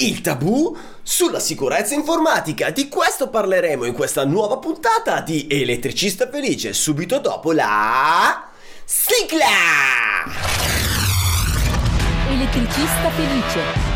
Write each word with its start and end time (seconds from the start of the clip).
il 0.00 0.20
tabù 0.20 0.76
sulla 1.02 1.40
sicurezza 1.40 1.94
informatica. 1.94 2.70
Di 2.70 2.88
questo 2.88 3.28
parleremo 3.30 3.84
in 3.84 3.94
questa 3.94 4.24
nuova 4.24 4.58
puntata 4.58 5.20
di 5.20 5.48
Elettricista 5.50 6.28
Felice, 6.28 6.72
subito 6.72 7.18
dopo 7.18 7.52
la 7.52 8.48
sigla! 8.84 9.46
Elettricista 12.28 13.10
Felice. 13.10 13.87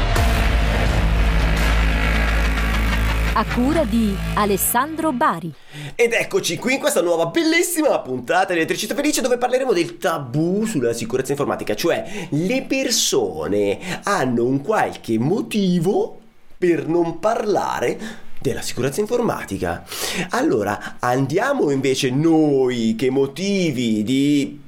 A 3.34 3.46
cura 3.46 3.84
di 3.84 4.14
Alessandro 4.34 5.10
Bari. 5.10 5.54
Ed 5.94 6.12
eccoci 6.12 6.58
qui 6.58 6.74
in 6.74 6.80
questa 6.80 7.00
nuova 7.00 7.26
bellissima 7.26 7.98
puntata 8.00 8.52
di 8.52 8.58
Elettricità 8.58 8.94
Felice 8.94 9.22
dove 9.22 9.38
parleremo 9.38 9.72
del 9.72 9.96
tabù 9.96 10.66
sulla 10.66 10.92
sicurezza 10.92 11.30
informatica, 11.30 11.74
cioè 11.74 12.28
le 12.28 12.62
persone 12.68 14.02
hanno 14.02 14.45
un 14.45 14.60
qualche 14.60 15.18
motivo 15.18 16.20
per 16.58 16.86
non 16.86 17.20
parlare 17.20 17.98
della 18.38 18.60
sicurezza 18.60 19.00
informatica. 19.00 19.82
Allora, 20.30 20.96
andiamo 20.98 21.70
invece 21.70 22.10
noi 22.10 22.95
che 22.98 23.09
motivi 23.09 24.02
di 24.02 24.60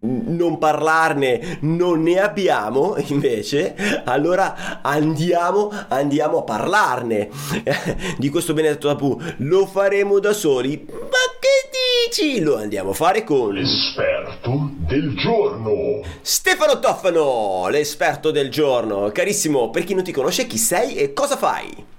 non 0.00 0.58
parlarne 0.58 1.58
non 1.62 2.02
ne 2.02 2.20
abbiamo 2.20 2.94
invece 3.08 3.74
allora 4.04 4.80
andiamo 4.82 5.72
andiamo 5.88 6.38
a 6.38 6.42
parlarne. 6.42 7.28
Di 8.16 8.28
questo 8.28 8.54
benedetto 8.54 8.88
tabù 8.88 9.20
lo 9.38 9.66
faremo 9.66 10.20
da 10.20 10.32
soli. 10.32 10.86
Ma 10.88 11.38
che 11.40 11.68
dici? 12.06 12.40
Lo 12.40 12.56
andiamo 12.56 12.90
a 12.90 12.94
fare 12.94 13.24
con 13.24 13.52
l'esperto 13.52 14.70
del 14.76 15.16
giorno. 15.16 16.02
Stefano 16.20 16.78
Toffano 16.78 17.66
l'esperto 17.68 18.30
del 18.30 18.50
giorno. 18.50 19.10
Carissimo 19.10 19.70
per 19.70 19.84
chi 19.84 19.94
non 19.94 20.04
ti 20.04 20.12
conosce 20.12 20.46
chi 20.46 20.58
sei 20.58 20.94
e 20.94 21.12
cosa 21.12 21.36
fai 21.36 21.96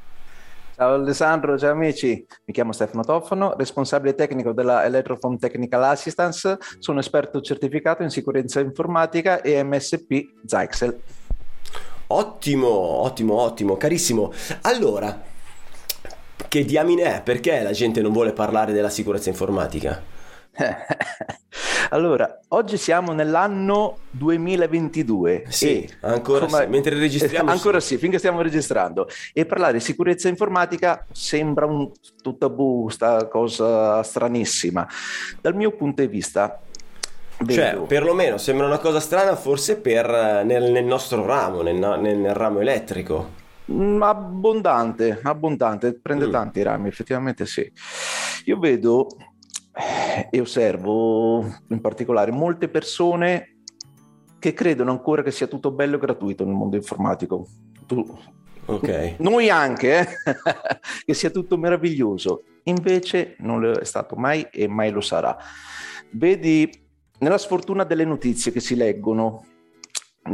Ciao 0.79 0.93
Alessandro, 0.93 1.57
ciao 1.57 1.73
amici, 1.73 2.25
mi 2.45 2.53
chiamo 2.53 2.71
Stefano 2.71 3.03
Toffano, 3.03 3.53
responsabile 3.57 4.15
tecnico 4.15 4.53
della 4.53 4.85
Electrophone 4.85 5.35
Technical 5.35 5.83
Assistance, 5.83 6.57
sono 6.77 7.01
esperto 7.01 7.41
certificato 7.41 8.01
in 8.01 8.09
sicurezza 8.09 8.61
informatica 8.61 9.41
e 9.41 9.61
MSP 9.61 10.45
Zyxel. 10.45 10.97
Ottimo, 12.07 12.69
ottimo, 12.69 13.33
ottimo, 13.41 13.75
carissimo. 13.75 14.31
Allora, 14.61 15.21
che 16.47 16.63
diamine 16.63 17.17
è? 17.17 17.21
Perché 17.23 17.61
la 17.61 17.73
gente 17.73 18.01
non 18.01 18.13
vuole 18.13 18.31
parlare 18.31 18.71
della 18.71 18.89
sicurezza 18.89 19.27
informatica? 19.27 20.01
allora, 21.89 22.39
oggi 22.49 22.77
siamo 22.77 23.13
nell'anno 23.13 23.97
2022. 24.11 25.45
Sì, 25.47 25.89
ancora 26.01 26.45
come, 26.45 26.63
sì, 26.63 26.67
mentre 26.67 26.97
registriamo. 26.97 27.49
Ancora 27.51 27.79
sì. 27.79 27.87
sì. 27.87 27.97
finché 27.97 28.17
stiamo 28.17 28.41
registrando. 28.41 29.07
E 29.33 29.45
parlare 29.45 29.73
di 29.73 29.79
sicurezza 29.79 30.27
informatica 30.27 31.05
sembra 31.11 31.65
un 31.65 31.91
tabù, 32.37 32.89
sta 32.89 33.27
cosa 33.27 34.03
stranissima. 34.03 34.87
Dal 35.41 35.55
mio 35.55 35.71
punto 35.71 36.01
di 36.01 36.07
vista, 36.07 36.59
Vedo. 37.41 37.53
Cioè, 37.53 37.79
perlomeno 37.87 38.37
sembra 38.37 38.65
una 38.65 38.79
cosa 38.79 38.99
strana 38.99 39.33
forse 39.37 39.77
per, 39.77 40.43
nel, 40.43 40.71
nel 40.71 40.83
nostro 40.83 41.25
ramo, 41.25 41.61
nel, 41.61 41.75
nel, 41.75 42.17
nel, 42.17 42.33
ramo 42.33 42.59
elettrico. 42.59 43.37
Mm, 43.71 44.01
abbondante, 44.01 45.19
abbondante, 45.23 45.93
prende 45.93 46.27
mm. 46.27 46.31
tanti 46.31 46.61
rami, 46.61 46.89
effettivamente 46.89 47.45
sì. 47.45 47.71
Io 48.45 48.59
vedo 48.59 49.07
e 50.29 50.39
osservo 50.39 51.45
in 51.67 51.81
particolare 51.81 52.31
molte 52.31 52.67
persone 52.67 53.59
che 54.39 54.53
credono 54.53 54.91
ancora 54.91 55.21
che 55.21 55.31
sia 55.31 55.47
tutto 55.47 55.71
bello 55.71 55.97
e 55.97 55.99
gratuito 55.99 56.45
nel 56.45 56.53
mondo 56.53 56.75
informatico. 56.75 57.47
Tu, 57.85 58.05
okay. 58.65 59.15
Noi 59.19 59.49
anche, 59.49 59.99
eh? 59.99 60.07
che 61.05 61.13
sia 61.13 61.29
tutto 61.29 61.57
meraviglioso. 61.57 62.43
Invece 62.63 63.35
non 63.39 63.59
lo 63.59 63.73
è 63.73 63.85
stato 63.85 64.15
mai 64.15 64.47
e 64.51 64.67
mai 64.67 64.91
lo 64.91 65.01
sarà. 65.01 65.37
Vedi, 66.11 66.69
nella 67.19 67.37
sfortuna 67.37 67.83
delle 67.83 68.05
notizie 68.05 68.51
che 68.51 68.61
si 68.61 68.75
leggono, 68.75 69.45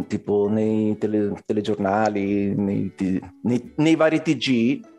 tipo 0.08 0.48
nei 0.50 0.98
tele, 0.98 1.34
telegiornali, 1.46 2.54
nei, 2.56 2.94
nei, 3.42 3.74
nei 3.76 3.96
vari 3.96 4.22
TG, 4.22 4.94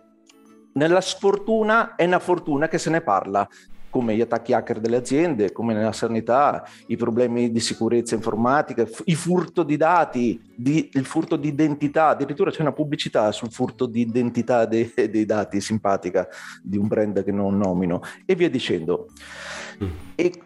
nella 0.75 1.01
sfortuna 1.01 1.95
è 1.95 2.05
una 2.05 2.19
fortuna 2.19 2.69
che 2.69 2.79
se 2.79 2.91
ne 2.91 3.01
parla 3.01 3.49
come 3.97 4.15
gli 4.15 4.21
attacchi 4.21 4.53
hacker 4.53 4.79
delle 4.79 4.97
aziende, 4.97 5.53
come 5.53 5.73
nella 5.73 5.93
sanità, 5.93 6.69
i 6.89 6.97
problemi 6.97 7.51
di 7.51 7.61
sicurezza 7.61 8.15
informatica, 8.15 8.87
il 9.05 9.17
furto 9.17 9.63
di 9.63 9.79
dati, 9.79 10.39
di, 10.55 10.91
il 10.93 11.07
furto 11.07 11.37
di 11.37 11.49
identità, 11.49 12.09
addirittura 12.09 12.51
c'è 12.51 12.61
una 12.61 12.73
pubblicità 12.73 13.33
sul 13.33 13.51
furto 13.51 13.87
di 13.87 14.03
identità 14.03 14.67
dei, 14.67 14.93
dei 14.95 15.25
dati 15.25 15.63
simpatica 15.63 16.29
di 16.63 16.77
un 16.77 16.89
brand 16.89 17.25
che 17.25 17.33
non 17.33 17.57
nomino 17.57 18.03
e 18.27 18.35
via 18.35 18.51
dicendo. 18.51 19.09
Mm. 19.83 19.89
E 20.15 20.43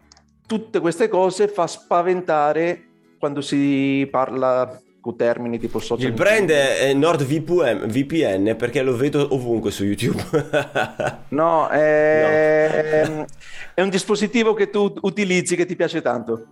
tutte 0.47 0.79
queste 0.79 1.09
cose 1.09 1.49
fa 1.49 1.67
spaventare 1.67 2.85
quando 3.19 3.41
si 3.41 4.07
parla 4.13 4.81
termini 5.17 5.59
tipo 5.59 5.79
social 5.79 6.09
il 6.09 6.13
brand 6.15 6.51
è 6.51 6.93
NordVPN 6.93 7.87
VPN 7.89 8.55
perché 8.57 8.83
lo 8.83 8.95
vedo 8.95 9.35
ovunque 9.35 9.71
su 9.71 9.85
YouTube 9.85 10.23
no, 11.29 11.69
è... 11.69 13.05
no, 13.09 13.27
è 13.75 13.81
un 13.81 13.89
dispositivo 13.89 14.55
che 14.55 14.71
tu 14.71 14.93
utilizzi 15.01 15.57
che 15.57 15.67
ti 15.67 15.75
piace 15.75 16.03
tanto 16.03 16.47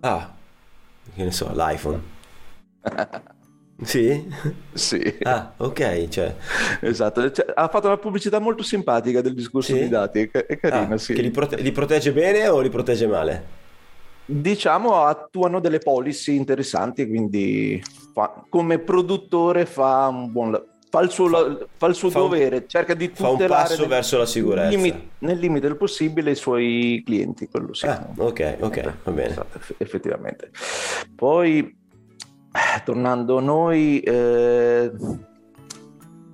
ah 0.00 0.32
che 1.14 1.24
ne 1.24 1.32
so 1.32 1.50
l'iPhone 1.54 2.00
sì? 3.82 4.32
sì 4.72 5.18
ah 5.22 5.52
ok 5.56 6.08
cioè. 6.08 6.34
esatto 6.80 7.30
cioè, 7.32 7.46
ha 7.54 7.68
fatto 7.68 7.88
una 7.88 7.98
pubblicità 7.98 8.38
molto 8.38 8.62
simpatica 8.62 9.20
del 9.20 9.34
discorso 9.34 9.74
sì? 9.74 9.80
di 9.80 9.88
dati 9.88 10.28
è, 10.32 10.58
carina 10.58 10.94
ah, 10.94 10.98
sì 10.98 11.14
che 11.14 11.22
li, 11.22 11.30
prote- 11.30 11.56
li 11.56 11.72
protegge 11.72 12.12
bene 12.12 12.46
o 12.48 12.60
li 12.60 12.70
protegge 12.70 13.06
male? 13.06 13.66
Diciamo 14.30 15.04
attuano 15.04 15.58
delle 15.58 15.78
policy 15.78 16.36
interessanti, 16.36 17.08
quindi 17.08 17.82
fa, 18.12 18.44
come 18.48 18.78
produttore 18.78 19.64
fa 19.64 20.08
un 20.08 20.30
buon 20.30 20.62
fa 20.90 21.00
il 21.00 21.10
suo, 21.10 21.28
fa, 21.28 21.66
fa 21.76 21.86
il 21.86 21.94
suo 21.94 22.10
fa 22.10 22.18
dovere, 22.18 22.66
cerca 22.66 22.94
di 22.94 23.10
tutelare 23.10 23.36
fa 23.36 23.44
un 23.44 23.48
passo 23.48 23.80
nel, 23.80 23.88
verso 23.88 24.18
la 24.18 24.26
sicurezza 24.26 24.68
limite, 24.68 25.08
nel 25.18 25.38
limite 25.38 25.66
del 25.66 25.76
possibile 25.76 26.30
i 26.30 26.34
suoi 26.34 27.02
clienti, 27.04 27.48
quello 27.48 27.72
sì. 27.74 27.86
Ah, 27.86 28.06
ok, 28.16 28.56
ok, 28.60 28.94
va 29.04 29.10
bene. 29.12 29.28
Esatto, 29.30 29.60
effettivamente. 29.78 30.50
Poi 31.14 31.58
eh, 31.60 32.82
tornando 32.84 33.38
a 33.38 33.40
noi 33.40 34.00
eh, 34.00 34.90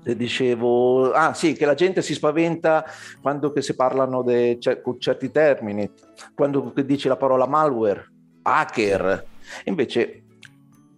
dicevo, 0.05 1.13
ah 1.13 1.33
sì, 1.33 1.55
che 1.55 1.65
la 1.65 1.75
gente 1.75 2.03
si 2.03 2.13
spaventa 2.13 2.85
quando 3.23 3.53
si 3.61 3.75
parlano 3.75 4.23
de, 4.23 4.59
cioè, 4.61 4.81
con 4.83 5.01
certi 5.01 5.31
termini, 5.31 5.91
quando 6.35 6.73
dici 6.85 7.09
la 7.09 7.17
parola 7.17 7.47
malware, 7.47 8.11
hacker, 8.43 9.27
invece 9.65 10.23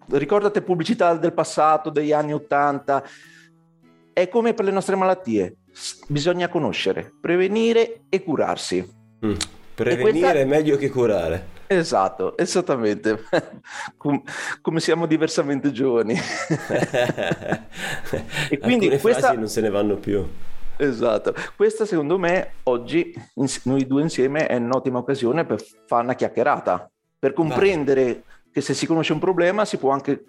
ricordate 0.08 0.62
pubblicità 0.62 1.14
del 1.14 1.32
passato, 1.32 1.90
degli 1.90 2.12
anni 2.12 2.32
80, 2.32 3.04
è 4.12 4.28
come 4.28 4.54
per 4.54 4.64
le 4.64 4.72
nostre 4.72 4.96
malattie, 4.96 5.56
bisogna 6.08 6.48
conoscere, 6.48 7.12
prevenire 7.20 8.02
e 8.08 8.22
curarsi. 8.22 8.86
Mm. 9.24 9.34
Prevenire 9.74 10.10
questa... 10.10 10.32
è 10.32 10.44
meglio 10.44 10.76
che 10.76 10.88
curare. 10.88 11.55
Esatto, 11.66 12.36
esattamente, 12.36 13.24
come 13.96 14.80
siamo 14.80 15.06
diversamente 15.06 15.72
giovani. 15.72 16.14
e 18.48 18.58
quindi 18.58 18.86
Alcune 18.86 19.00
questa... 19.00 19.32
non 19.32 19.48
se 19.48 19.60
ne 19.60 19.70
vanno 19.70 19.96
più. 19.96 20.24
Esatto, 20.78 21.34
questa 21.56 21.86
secondo 21.86 22.18
me 22.18 22.52
oggi 22.64 23.14
noi 23.62 23.86
due 23.86 24.02
insieme 24.02 24.46
è 24.46 24.56
un'ottima 24.56 24.98
occasione 24.98 25.44
per 25.44 25.64
fare 25.86 26.04
una 26.04 26.14
chiacchierata, 26.14 26.90
per 27.18 27.32
comprendere 27.32 28.04
Vai. 28.04 28.22
che 28.52 28.60
se 28.60 28.74
si 28.74 28.86
conosce 28.86 29.14
un 29.14 29.18
problema 29.18 29.64
si 29.64 29.78
può 29.78 29.90
anche 29.90 30.24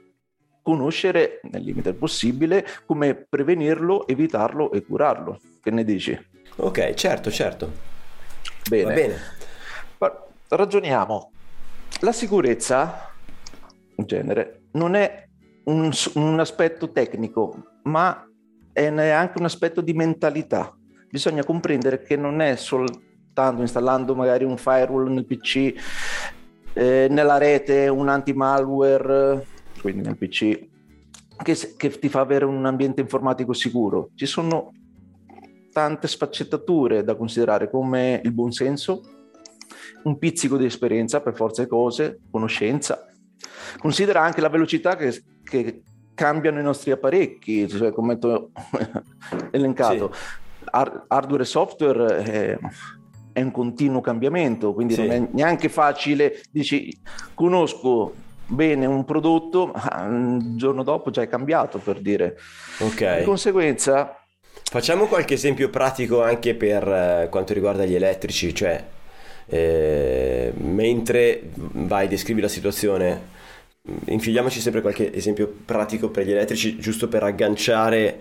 conoscere, 0.61 1.39
nel 1.43 1.63
limite 1.63 1.91
del 1.91 1.99
possibile, 1.99 2.65
come 2.85 3.13
prevenirlo, 3.15 4.07
evitarlo 4.07 4.71
e 4.71 4.83
curarlo. 4.83 5.39
Che 5.61 5.71
ne 5.71 5.83
dici? 5.83 6.17
Ok, 6.57 6.93
certo, 6.93 7.29
certo. 7.29 7.71
Bene. 8.69 8.83
Va 8.83 8.93
bene 8.93 9.35
ragioniamo. 10.49 11.31
La 12.01 12.11
sicurezza, 12.11 13.09
in 13.95 14.05
genere, 14.05 14.67
non 14.73 14.95
è 14.95 15.27
un, 15.65 15.91
un 16.15 16.39
aspetto 16.39 16.91
tecnico, 16.91 17.79
ma 17.83 18.27
è 18.71 18.85
anche 18.85 19.39
un 19.39 19.45
aspetto 19.45 19.81
di 19.81 19.93
mentalità. 19.93 20.75
Bisogna 21.09 21.43
comprendere 21.43 22.03
che 22.03 22.15
non 22.15 22.41
è 22.41 22.55
soltanto 22.55 23.61
installando 23.61 24.13
magari 24.13 24.43
un 24.43 24.57
firewall 24.57 25.11
nel 25.11 25.25
PC, 25.25 25.73
eh, 26.73 27.07
nella 27.09 27.37
rete, 27.37 27.87
un 27.87 28.07
anti-malware, 28.07 29.45
quindi 29.81 30.03
nel 30.03 30.17
PC, 30.17 30.67
che, 31.43 31.73
che 31.75 31.89
ti 31.89 32.09
fa 32.09 32.19
avere 32.19 32.45
un 32.45 32.65
ambiente 32.65 33.01
informatico 33.01 33.53
sicuro. 33.53 34.09
Ci 34.13 34.27
sono 34.27 34.71
tante 35.71 36.07
sfaccettature 36.07 37.03
da 37.03 37.15
considerare 37.15 37.69
come 37.69 38.21
il 38.23 38.31
buonsenso, 38.31 39.16
un 40.03 40.17
pizzico 40.17 40.57
di 40.57 40.65
esperienza 40.65 41.21
per 41.21 41.35
forza 41.35 41.63
di 41.63 41.69
cose, 41.69 42.19
conoscenza. 42.31 43.05
Considera 43.79 44.21
anche 44.21 44.41
la 44.41 44.49
velocità 44.49 44.95
che, 44.95 45.21
che 45.43 45.81
cambiano 46.13 46.59
i 46.59 46.63
nostri 46.63 46.91
apparecchi, 46.91 47.67
cioè 47.67 47.91
come 47.91 48.17
ho 48.21 48.49
elencato. 49.51 50.13
Hard- 50.69 51.05
hardware 51.07 51.43
e 51.43 51.45
software 51.45 52.23
è, 52.23 52.57
è 53.33 53.41
un 53.41 53.51
continuo 53.51 54.01
cambiamento, 54.01 54.73
quindi 54.73 54.95
Sì. 54.95 55.01
non 55.01 55.11
è 55.11 55.27
neanche 55.31 55.69
facile, 55.69 56.41
dici 56.51 56.91
conosco 57.33 58.13
bene 58.47 58.85
un 58.85 59.05
prodotto, 59.05 59.71
ma 59.73 60.07
il 60.09 60.55
giorno 60.55 60.83
dopo 60.83 61.09
già 61.11 61.21
è 61.21 61.27
cambiato 61.27 61.77
per 61.77 62.01
dire. 62.01 62.37
Di 62.79 62.83
Ok. 62.85 63.23
conseguenza, 63.23 64.13
Facciamo 64.69 65.05
qualche 65.05 65.35
esempio 65.35 65.69
pratico 65.69 66.21
anche 66.23 66.53
per 66.55 66.85
eh, 66.85 67.27
quanto 67.29 67.53
riguarda 67.53 67.85
gli 67.85 67.95
elettrici, 67.95 68.53
cioè 68.53 68.83
eh, 69.47 70.51
mentre 70.57 71.41
vai, 71.55 72.07
descrivi 72.07 72.41
la 72.41 72.47
situazione, 72.47 73.35
infiliamoci 74.05 74.59
sempre 74.59 74.81
qualche 74.81 75.13
esempio 75.13 75.53
pratico 75.65 76.09
per 76.09 76.25
gli 76.25 76.31
elettrici, 76.31 76.77
giusto 76.77 77.07
per 77.07 77.23
agganciare 77.23 78.19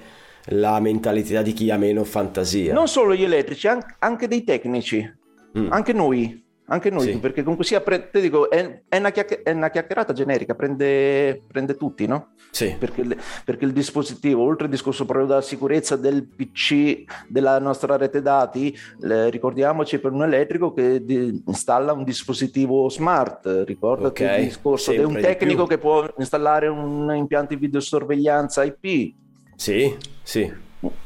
la 0.50 0.78
mentalità 0.78 1.42
di 1.42 1.52
chi 1.52 1.70
ha 1.70 1.76
meno 1.76 2.04
fantasia. 2.04 2.72
non 2.72 2.86
solo 2.88 3.14
gli 3.14 3.24
elettrici, 3.24 3.66
an- 3.66 3.84
anche 3.98 4.28
dei 4.28 4.44
tecnici, 4.44 5.14
Mm. 5.58 5.72
anche 5.72 5.92
noi. 5.92 6.44
Anche 6.68 6.90
noi, 6.90 7.12
Sì. 7.12 7.18
perché 7.20 7.42
comunque 7.42 7.64
sia, 7.64 7.80
pre- 7.80 8.10
te 8.10 8.20
dico, 8.20 8.50
è, 8.50 8.82
è 8.88 8.96
una 8.98 9.10
chiacch- 9.10 9.42
è 9.42 9.52
una 9.52 9.70
chiacchierata 9.70 10.12
generica, 10.12 10.54
prende, 10.54 11.40
prende 11.46 11.76
tutti, 11.76 12.06
no? 12.06 12.30
Sì, 12.50 12.74
Perché, 12.76 13.02
il- 13.02 13.16
perché 13.44 13.64
il 13.66 13.72
dispositivo, 13.72 14.42
oltre 14.42 14.64
al 14.64 14.70
discorso 14.70 15.04
proprio 15.04 15.26
della 15.26 15.42
sicurezza 15.42 15.94
del 15.94 16.24
PC, 16.24 17.04
della 17.28 17.60
nostra 17.60 17.96
rete 17.96 18.20
dati, 18.20 18.76
le- 19.00 19.30
ricordiamoci 19.30 20.00
per 20.00 20.10
un 20.10 20.24
elettrico 20.24 20.72
che 20.72 21.04
di- 21.04 21.40
installa 21.46 21.92
un 21.92 22.02
dispositivo 22.02 22.88
smart, 22.88 23.62
ricordati 23.64 24.24
Ok, 24.24 24.38
il 24.38 24.44
discorso 24.46 24.90
di 24.90 24.98
un 24.98 25.04
sempre 25.12 25.20
di 25.20 25.26
tecnico 25.26 25.66
che 25.66 25.78
può 25.78 26.04
installare 26.18 26.66
un 26.66 27.12
impianto 27.14 27.54
di 27.54 27.60
videosorveglianza 27.60 28.64
IP, 28.64 29.14
sì, 29.54 29.94
sì, 30.22 30.52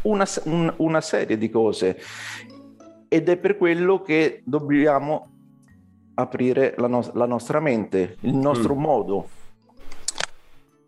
una, 0.02 0.24
un- 0.44 0.72
una 0.78 1.00
serie 1.02 1.36
di 1.36 1.50
cose. 1.50 1.98
Ed 3.08 3.28
è 3.28 3.36
per 3.36 3.56
quello 3.58 4.00
che 4.02 4.40
dobbiamo 4.44 5.26
aprire 6.20 6.74
la, 6.78 6.86
nos- 6.86 7.12
la 7.14 7.26
nostra 7.26 7.60
mente, 7.60 8.16
il 8.20 8.34
nostro 8.34 8.74
Mm. 8.74 8.78
modo. 8.80 9.28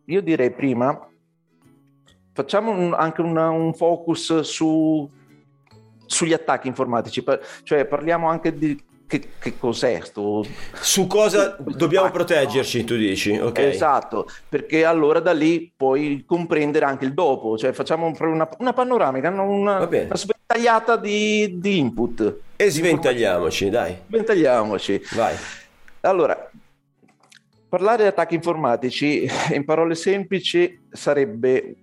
Io 0.07 0.21
direi 0.23 0.51
prima, 0.51 1.09
facciamo 2.33 2.71
un- 2.71 2.95
anche 2.95 3.21
una- 3.21 3.51
un 3.51 3.73
focus 3.75 4.41
su, 4.41 5.09
sugli 6.07 6.33
attacchi 6.33 6.69
informatici, 6.69 7.23
per- 7.23 7.41
cioè 7.63 7.85
parliamo 7.87 8.29
anche 8.29 8.53
di 8.57 8.79
che, 9.19 9.29
che 9.39 9.59
cos'è 9.59 10.01
sto, 10.03 10.43
Su 10.73 11.07
cosa 11.07 11.55
dobbiamo 11.59 12.11
proteggerci, 12.11 12.85
tu 12.85 12.97
dici, 12.97 13.37
ok? 13.37 13.59
Esatto, 13.59 14.27
perché 14.49 14.87
allora 14.87 15.21
da 15.21 15.33
lì 15.33 15.71
puoi 15.77 16.25
comprendere 16.27 16.87
anche 16.87 17.05
il 17.05 17.13
dopo, 17.13 17.59
cioè 17.59 17.73
facciamo 17.73 18.07
un- 18.07 18.17
una, 18.19 18.49
una 18.59 18.73
panoramica, 18.73 19.29
una, 19.29 19.43
una 19.43 20.17
sventagliata 20.17 20.97
di, 20.97 21.59
di 21.59 21.77
input. 21.79 22.37
E 22.57 22.71
sventagliamoci, 22.71 23.69
dai, 23.69 23.97
Sventagliamoci. 24.07 25.03
vai. 25.15 25.35
Allora, 26.01 26.51
parlare 27.69 28.05
di 28.05 28.09
attacchi 28.09 28.35
informatici 28.35 29.29
in 29.53 29.65
parole 29.67 29.95
semplici 29.95 30.87
sarebbe 30.91 31.75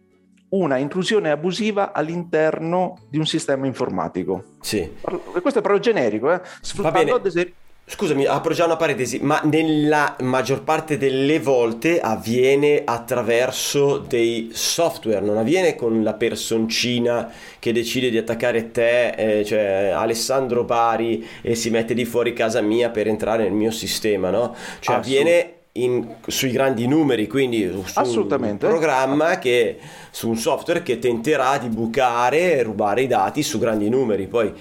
una 0.49 0.77
intrusione 0.77 1.29
abusiva 1.29 1.91
all'interno 1.93 2.97
di 3.09 3.17
un 3.17 3.25
sistema 3.25 3.65
informatico. 3.65 4.43
Sì. 4.61 4.89
Questo 5.01 5.59
è 5.59 5.61
proprio 5.61 5.79
generico, 5.79 6.31
eh? 6.31 6.41
sfruttando 6.61 6.99
bene. 6.99 7.11
ad 7.11 7.25
esempio... 7.25 7.53
Scusami, 7.91 8.25
apro 8.25 8.53
già 8.53 8.65
una 8.65 8.75
parentesi, 8.75 9.17
ma 9.19 9.41
nella 9.45 10.15
maggior 10.19 10.61
parte 10.61 10.99
delle 10.99 11.39
volte 11.39 11.99
avviene 11.99 12.83
attraverso 12.85 13.97
dei 13.97 14.51
software, 14.53 15.25
non 15.25 15.37
avviene 15.37 15.75
con 15.75 16.03
la 16.03 16.13
personcina 16.13 17.31
che 17.57 17.73
decide 17.73 18.11
di 18.11 18.19
attaccare 18.19 18.69
te, 18.69 19.39
eh, 19.39 19.43
cioè 19.43 19.91
Alessandro 19.91 20.65
Bari, 20.65 21.27
e 21.41 21.55
si 21.55 21.71
mette 21.71 21.95
di 21.95 22.05
fuori 22.05 22.33
casa 22.33 22.61
mia 22.61 22.91
per 22.91 23.07
entrare 23.07 23.41
nel 23.41 23.53
mio 23.53 23.71
sistema, 23.71 24.29
no? 24.29 24.55
Cioè 24.81 24.97
avviene 24.97 25.53
in- 25.83 26.07
sui 26.27 26.51
grandi 26.51 26.87
numeri, 26.87 27.27
quindi 27.27 27.69
su 27.85 27.99
un 28.21 28.27
programma 28.69 29.37
che, 29.39 29.77
su 30.11 30.29
un 30.29 30.37
software 30.37 30.81
che 30.83 30.99
tenterà 30.99 31.57
di 31.57 31.67
bucare 31.69 32.57
e 32.57 32.63
rubare 32.63 33.01
i 33.03 33.07
dati 33.07 33.43
su 33.43 33.59
grandi 33.59 33.89
numeri, 33.89 34.27
poi 34.27 34.51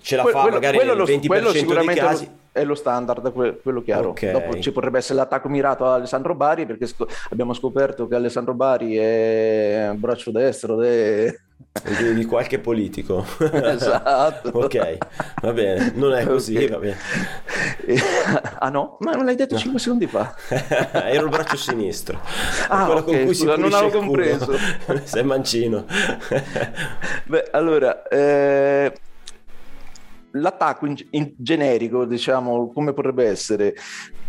ce 0.00 0.16
la 0.16 0.22
Que- 0.22 0.32
fa 0.32 0.48
magari 0.50 0.76
nel 0.88 0.96
lo- 0.98 1.04
20% 1.04 1.26
quello 1.26 1.52
dei 1.52 1.60
è 1.62 1.64
lo- 2.00 2.06
casi. 2.08 2.28
È 2.52 2.64
lo 2.64 2.74
standard, 2.74 3.32
que- 3.32 3.58
quello 3.62 3.82
chiaro. 3.82 4.10
Ok. 4.10 4.30
Dopo 4.30 4.60
ci 4.60 4.72
potrebbe 4.72 4.98
essere 4.98 5.14
l'attacco 5.18 5.48
mirato 5.48 5.86
a 5.86 5.94
Alessandro 5.94 6.34
Bari 6.34 6.66
perché 6.66 6.86
sc- 6.86 7.06
abbiamo 7.30 7.54
scoperto 7.54 8.06
che 8.06 8.14
Alessandro 8.14 8.52
Bari 8.52 8.96
è 8.96 9.88
un 9.90 9.98
braccio 9.98 10.30
destro 10.30 10.76
de... 10.76 11.40
di, 12.14 12.24
qualche 12.26 12.58
politico. 12.58 13.24
Esatto. 13.40 14.50
ok, 14.52 14.96
va 15.40 15.52
bene, 15.52 15.92
non 15.94 16.12
è 16.12 16.26
così, 16.26 16.56
Ok. 16.56 16.68
va 16.70 16.76
bene. 16.78 16.96
Ah 18.58 18.68
no? 18.68 18.96
Ma 19.00 19.12
non 19.12 19.24
l'hai 19.24 19.34
detto 19.34 19.56
5 19.56 19.80
secondi 19.80 20.06
fa. 20.06 20.34
Ero 21.08 21.24
il 21.24 21.30
braccio 21.30 21.56
sinistro, 21.56 22.20
Ah, 22.68 22.84
quello 22.84 23.00
ok, 23.00 23.04
con 23.06 23.24
cui 23.24 23.34
si 23.34 23.40
scusa, 23.46 23.56
non 23.56 23.70
pulisce 23.70 23.84
avevo 23.84 23.98
compreso. 23.98 24.52
Sei 25.04 25.24
mancino. 25.24 25.86
Beh, 27.24 27.48
allora, 27.52 28.02
eh, 28.08 28.92
l'attacco 30.32 30.86
in, 30.86 30.96
in 31.10 31.32
generico, 31.36 32.04
diciamo, 32.04 32.72
come 32.72 32.92
potrebbe 32.92 33.26
essere? 33.26 33.74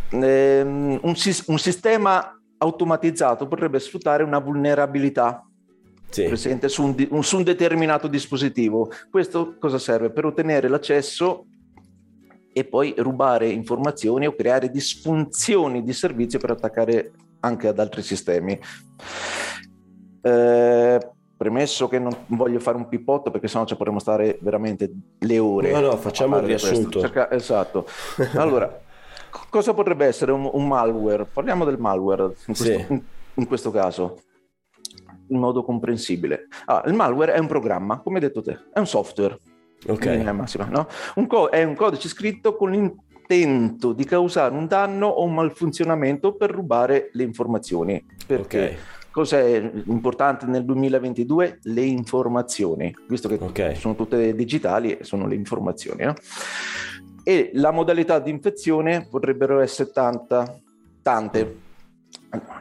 Ehm, 0.09 0.99
un, 1.01 1.15
un 1.47 1.57
sistema 1.57 2.39
automatizzato 2.57 3.47
potrebbe 3.47 3.79
sfruttare 3.79 4.23
una 4.23 4.39
vulnerabilità 4.39 5.45
Sì, 6.09 6.25
presente 6.25 6.69
su 6.69 6.83
un, 6.83 6.95
di- 6.95 7.07
un- 7.11 7.23
su 7.23 7.37
un 7.37 7.43
determinato 7.43 8.07
dispositivo. 8.07 8.89
Questo 9.09 9.57
cosa 9.59 9.79
serve? 9.79 10.11
Per 10.11 10.25
ottenere 10.25 10.67
l'accesso 10.67 11.45
e 12.53 12.63
poi 12.65 12.93
rubare 12.97 13.49
informazioni 13.49 14.27
o 14.27 14.35
creare 14.35 14.69
disfunzioni 14.69 15.83
di 15.83 15.91
servizio 15.91 16.37
per 16.39 16.51
attaccare 16.51 17.11
anche 17.39 17.67
ad 17.67 17.79
altri 17.79 18.03
sistemi. 18.03 18.59
Eh, 20.21 20.99
premesso 21.35 21.87
che 21.87 21.99
non 21.99 22.15
voglio 22.27 22.59
fare 22.59 22.77
un 22.77 22.87
pippotto 22.87 23.31
perché 23.31 23.47
sennò 23.47 23.65
ci 23.65 23.75
potremmo 23.75 23.99
stare 23.99 24.37
veramente 24.41 24.91
le 25.19 25.39
ore. 25.39 25.71
No, 25.71 25.79
no, 25.79 25.97
facciamo 25.97 26.39
questo. 26.39 26.67
riassunto. 26.69 26.99
Cerca- 26.99 27.31
esatto. 27.31 27.85
Allora, 28.35 28.81
cosa 29.49 29.73
potrebbe 29.73 30.05
essere 30.05 30.31
un, 30.31 30.49
un 30.51 30.67
malware? 30.67 31.25
Parliamo 31.25 31.65
del 31.65 31.77
malware 31.79 32.23
in 32.23 32.55
questo, 32.55 32.63
Sì. 32.63 32.85
in- 32.89 33.01
in 33.35 33.47
questo 33.47 33.71
caso 33.71 34.19
in 35.27 35.39
modo 35.39 35.63
comprensibile. 35.63 36.47
Ah, 36.65 36.83
il 36.85 36.93
malware 36.93 37.33
è 37.33 37.39
un 37.39 37.47
programma, 37.47 37.99
come 37.99 38.15
hai 38.17 38.21
detto 38.21 38.41
te, 38.41 38.59
è 38.71 38.79
un 38.79 38.85
software. 38.87 39.37
ok, 39.87 40.05
massima, 40.33 40.65
no? 40.65 40.87
Un 41.15 41.27
co- 41.27 41.49
è 41.49 41.63
un 41.63 41.75
codice 41.75 42.07
scritto 42.07 42.55
con 42.55 42.69
l'intento 42.71 43.93
di 43.93 44.03
causare 44.05 44.53
un 44.53 44.67
danno 44.67 45.07
o 45.07 45.23
un 45.23 45.33
malfunzionamento 45.33 46.35
per 46.35 46.51
rubare 46.51 47.09
le 47.13 47.23
informazioni. 47.23 48.05
Perché 48.27 48.65
ok, 48.65 49.02
cos'è 49.13 49.71
importante 49.85 50.47
nel 50.47 50.65
2022? 50.65 51.59
Le 51.61 51.81
informazioni, 51.81 52.93
visto 53.07 53.27
che 53.29 53.37
Ok. 53.39 53.77
sono 53.77 53.95
tutte 53.95 54.33
digitali 54.35 54.97
e 54.97 55.03
sono 55.03 55.27
le 55.27 55.35
informazioni. 55.35 56.03
no? 56.03 56.15
E 57.23 57.51
la 57.53 57.69
modalità 57.71 58.17
di 58.19 58.31
infezione 58.31 59.07
potrebbero 59.09 59.59
essere 59.59 59.91
tanta, 59.91 60.59
tante. 61.03 61.57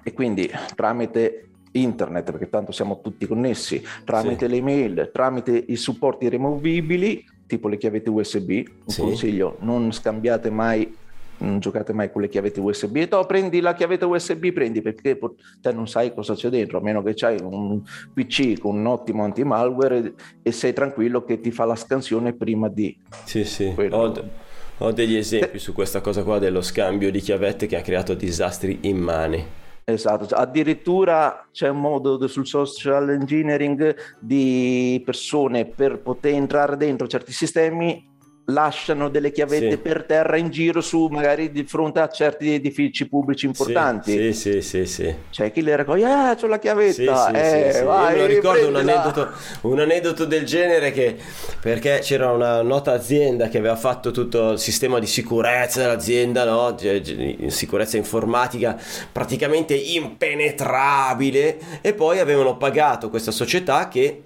E 0.04 0.12
quindi 0.12 0.48
tramite 0.76 1.48
internet, 1.72 2.30
perché 2.30 2.50
tanto 2.50 2.70
siamo 2.70 3.00
tutti 3.00 3.26
connessi, 3.26 3.82
tramite 4.04 4.46
le 4.46 4.56
email, 4.56 5.10
tramite 5.10 5.64
i 5.68 5.76
supporti 5.76 6.28
removibili, 6.28 7.24
tipo 7.46 7.66
le 7.68 7.78
chiavette 7.78 8.10
USB, 8.10 8.50
un 8.50 8.92
Sì. 8.92 9.00
consiglio, 9.00 9.56
non 9.60 9.90
scambiate 9.90 10.50
mai, 10.50 10.94
non 11.42 11.58
giocate 11.60 11.92
mai 11.92 12.10
con 12.10 12.22
le 12.22 12.28
chiavette 12.28 12.60
USB, 12.60 12.96
e 12.96 13.08
tu 13.08 13.24
prendi 13.26 13.60
la 13.60 13.74
chiavetta 13.74 14.06
USB, 14.06 14.52
prendi 14.52 14.80
perché 14.80 15.18
te 15.60 15.72
non 15.72 15.86
sai 15.86 16.14
cosa 16.14 16.34
c'è 16.34 16.48
dentro, 16.48 16.78
a 16.78 16.80
meno 16.82 17.02
che 17.02 17.14
c'hai 17.14 17.38
un 17.40 17.82
PC 18.14 18.58
con 18.58 18.76
un 18.76 18.86
ottimo 18.86 19.24
anti-malware 19.24 20.14
e 20.42 20.52
sei 20.52 20.72
tranquillo 20.72 21.24
che 21.24 21.40
ti 21.40 21.50
fa 21.50 21.64
la 21.64 21.76
scansione 21.76 22.32
prima 22.32 22.68
di... 22.68 22.96
sì, 23.24 23.44
sì. 23.44 23.72
Quello- 23.74 23.96
Ho, 23.96 24.30
ho 24.78 24.92
degli 24.92 25.16
esempi 25.16 25.58
su 25.58 25.72
questa 25.72 26.00
cosa 26.00 26.22
qua 26.22 26.38
dello 26.38 26.62
scambio 26.62 27.10
di 27.10 27.20
chiavette 27.20 27.66
che 27.66 27.76
ha 27.76 27.82
creato 27.82 28.14
disastri 28.14 28.78
immani. 28.82 29.60
Esatto, 29.84 30.26
cioè, 30.26 30.38
addirittura 30.38 31.48
c'è 31.50 31.68
un 31.68 31.80
modo 31.80 32.24
sul 32.28 32.46
social 32.46 33.10
engineering 33.10 33.96
di 34.20 35.02
persone 35.04 35.66
per 35.66 35.98
poter 35.98 36.34
entrare 36.34 36.76
dentro 36.76 37.08
certi 37.08 37.32
sistemi 37.32 38.10
lasciano 38.46 39.08
delle 39.08 39.30
chiavette 39.30 39.70
Sì. 39.70 39.76
per 39.76 40.04
terra 40.04 40.36
in 40.36 40.50
giro 40.50 40.80
su 40.80 41.06
magari 41.06 41.52
di 41.52 41.64
fronte 41.64 42.00
a 42.00 42.08
certi 42.08 42.54
edifici 42.54 43.08
pubblici 43.08 43.46
importanti. 43.46 44.12
Sì, 44.12 44.32
sì, 44.32 44.60
sì, 44.62 44.86
sì. 44.86 45.14
C'è 45.30 45.52
chi 45.52 45.62
le 45.62 45.76
raccoglie, 45.76 46.04
ah, 46.06 46.34
c'ho 46.34 46.48
la 46.48 46.56
Sì, 46.56 46.60
chiavetta, 46.60 47.26
sì, 47.28 47.32
eh, 47.34 47.70
sì, 47.72 47.78
sì. 47.78 47.84
vai, 47.84 48.02
Io 48.04 48.10
me 48.10 48.16
lo 48.16 48.26
ricordo 48.26 48.66
un 48.66 48.72
prendila." 48.72 49.02
aneddoto, 49.02 49.30
un 49.62 49.78
aneddoto 49.80 50.24
del 50.24 50.44
genere 50.44 50.90
che 50.90 51.16
perché 51.60 52.00
c'era 52.02 52.32
una 52.32 52.62
nota 52.62 52.92
azienda 52.92 53.48
che 53.48 53.58
aveva 53.58 53.76
fatto 53.76 54.10
tutto 54.10 54.52
il 54.52 54.58
sistema 54.58 54.98
di 54.98 55.06
sicurezza 55.06 55.80
dell'azienda, 55.80 56.44
no? 56.44 56.74
Ge- 56.74 57.36
sicurezza 57.48 57.96
informatica 57.96 58.76
praticamente 59.12 59.74
impenetrabile 59.74 61.58
e 61.80 61.92
poi 61.94 62.18
avevano 62.18 62.56
pagato 62.56 63.08
questa 63.10 63.30
società 63.30 63.88
che 63.88 64.22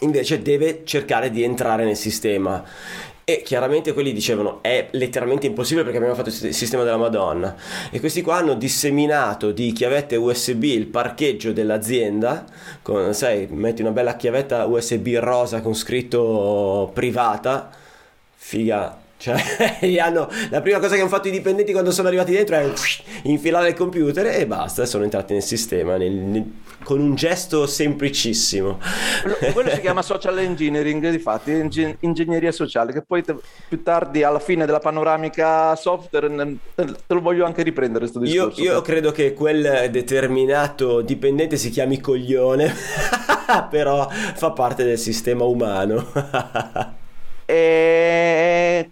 invece 0.00 0.42
deve 0.42 0.82
cercare 0.84 1.30
di 1.30 1.42
entrare 1.42 1.84
nel 1.84 1.96
sistema. 1.96 2.64
E 3.30 3.42
chiaramente 3.42 3.92
quelli 3.92 4.14
dicevano 4.14 4.62
è 4.62 4.88
letteralmente 4.92 5.46
impossibile 5.46 5.82
perché 5.82 5.98
abbiamo 5.98 6.14
fatto 6.14 6.30
il 6.30 6.54
sistema 6.54 6.82
della 6.82 6.96
Madonna. 6.96 7.54
E 7.90 8.00
questi 8.00 8.22
qua 8.22 8.36
hanno 8.36 8.54
disseminato 8.54 9.50
di 9.50 9.70
chiavette 9.72 10.16
USB 10.16 10.62
il 10.62 10.86
parcheggio 10.86 11.52
dell'azienda. 11.52 12.46
Con, 12.80 13.12
sai, 13.12 13.46
metti 13.50 13.82
una 13.82 13.90
bella 13.90 14.16
chiavetta 14.16 14.64
USB 14.64 15.14
rosa 15.18 15.60
con 15.60 15.74
scritto 15.74 16.90
privata. 16.94 17.70
Figa. 18.34 19.07
Cioè, 19.18 19.36
hanno- 20.00 20.28
la 20.50 20.60
prima 20.60 20.78
cosa 20.78 20.94
che 20.94 21.00
hanno 21.00 21.10
fatto 21.10 21.26
i 21.26 21.32
dipendenti 21.32 21.72
quando 21.72 21.90
sono 21.90 22.06
arrivati 22.06 22.30
dentro 22.32 22.54
è 22.54 22.72
infilare 23.24 23.70
il 23.70 23.74
computer 23.74 24.24
e 24.26 24.46
basta, 24.46 24.86
sono 24.86 25.02
entrati 25.02 25.32
nel 25.32 25.42
sistema 25.42 25.96
nel- 25.96 26.12
nel- 26.12 26.52
con 26.84 27.00
un 27.00 27.16
gesto 27.16 27.66
semplicissimo. 27.66 28.78
Quello, 29.22 29.52
quello 29.52 29.70
si 29.70 29.80
chiama 29.80 30.00
social 30.02 30.38
engineering, 30.38 31.10
difatti, 31.10 31.50
ing- 31.50 31.96
ingegneria 32.00 32.52
sociale, 32.52 32.92
che 32.92 33.02
poi 33.02 33.24
te- 33.24 33.34
più 33.68 33.82
tardi 33.82 34.22
alla 34.22 34.38
fine 34.38 34.64
della 34.64 34.78
panoramica 34.78 35.74
software 35.74 36.28
te, 36.76 36.86
lo 37.08 37.20
voglio 37.20 37.44
anche 37.44 37.62
riprendere 37.64 38.08
questo 38.08 38.20
Io, 38.20 38.46
discorso. 38.46 38.62
io 38.62 38.80
credo 38.82 39.10
che 39.10 39.34
quel 39.34 39.88
determinato 39.90 41.00
dipendente 41.00 41.56
si 41.56 41.70
chiami 41.70 42.00
coglione, 42.00 42.72
però 43.68 44.08
fa 44.08 44.52
parte 44.52 44.84
del 44.84 44.98
sistema 44.98 45.42
umano. 45.42 46.06
È 47.44 48.88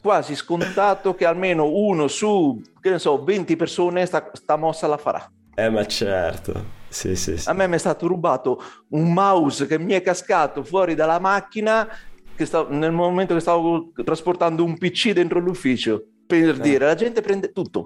quasi 0.00 0.34
scontato 0.34 1.14
che 1.14 1.24
almeno 1.26 1.68
uno 1.68 2.08
su, 2.08 2.60
che 2.80 2.90
ne 2.90 2.98
so, 2.98 3.22
20 3.22 3.56
persone 3.56 4.06
sta, 4.06 4.30
sta 4.32 4.56
mossa 4.56 4.86
la 4.86 4.96
farà. 4.96 5.30
eh, 5.54 5.68
ma 5.68 5.84
certo. 5.86 6.78
Sì, 6.88 7.14
sì, 7.14 7.36
sì. 7.36 7.48
A 7.48 7.52
me 7.52 7.68
mi 7.68 7.74
è 7.76 7.78
stato 7.78 8.06
rubato 8.08 8.60
un 8.88 9.12
mouse 9.12 9.66
che 9.66 9.78
mi 9.78 9.92
è 9.92 10.02
cascato 10.02 10.64
fuori 10.64 10.94
dalla 10.96 11.20
macchina 11.20 11.86
che 12.34 12.44
sta- 12.46 12.66
nel 12.68 12.90
momento 12.90 13.34
che 13.34 13.40
stavo 13.40 13.92
trasportando 14.04 14.64
un 14.64 14.76
PC 14.76 15.12
dentro 15.12 15.38
l'ufficio. 15.38 16.02
Per 16.26 16.56
dire, 16.58 16.86
la 16.86 16.94
gente 16.94 17.20
prende 17.20 17.52
tutto. 17.52 17.84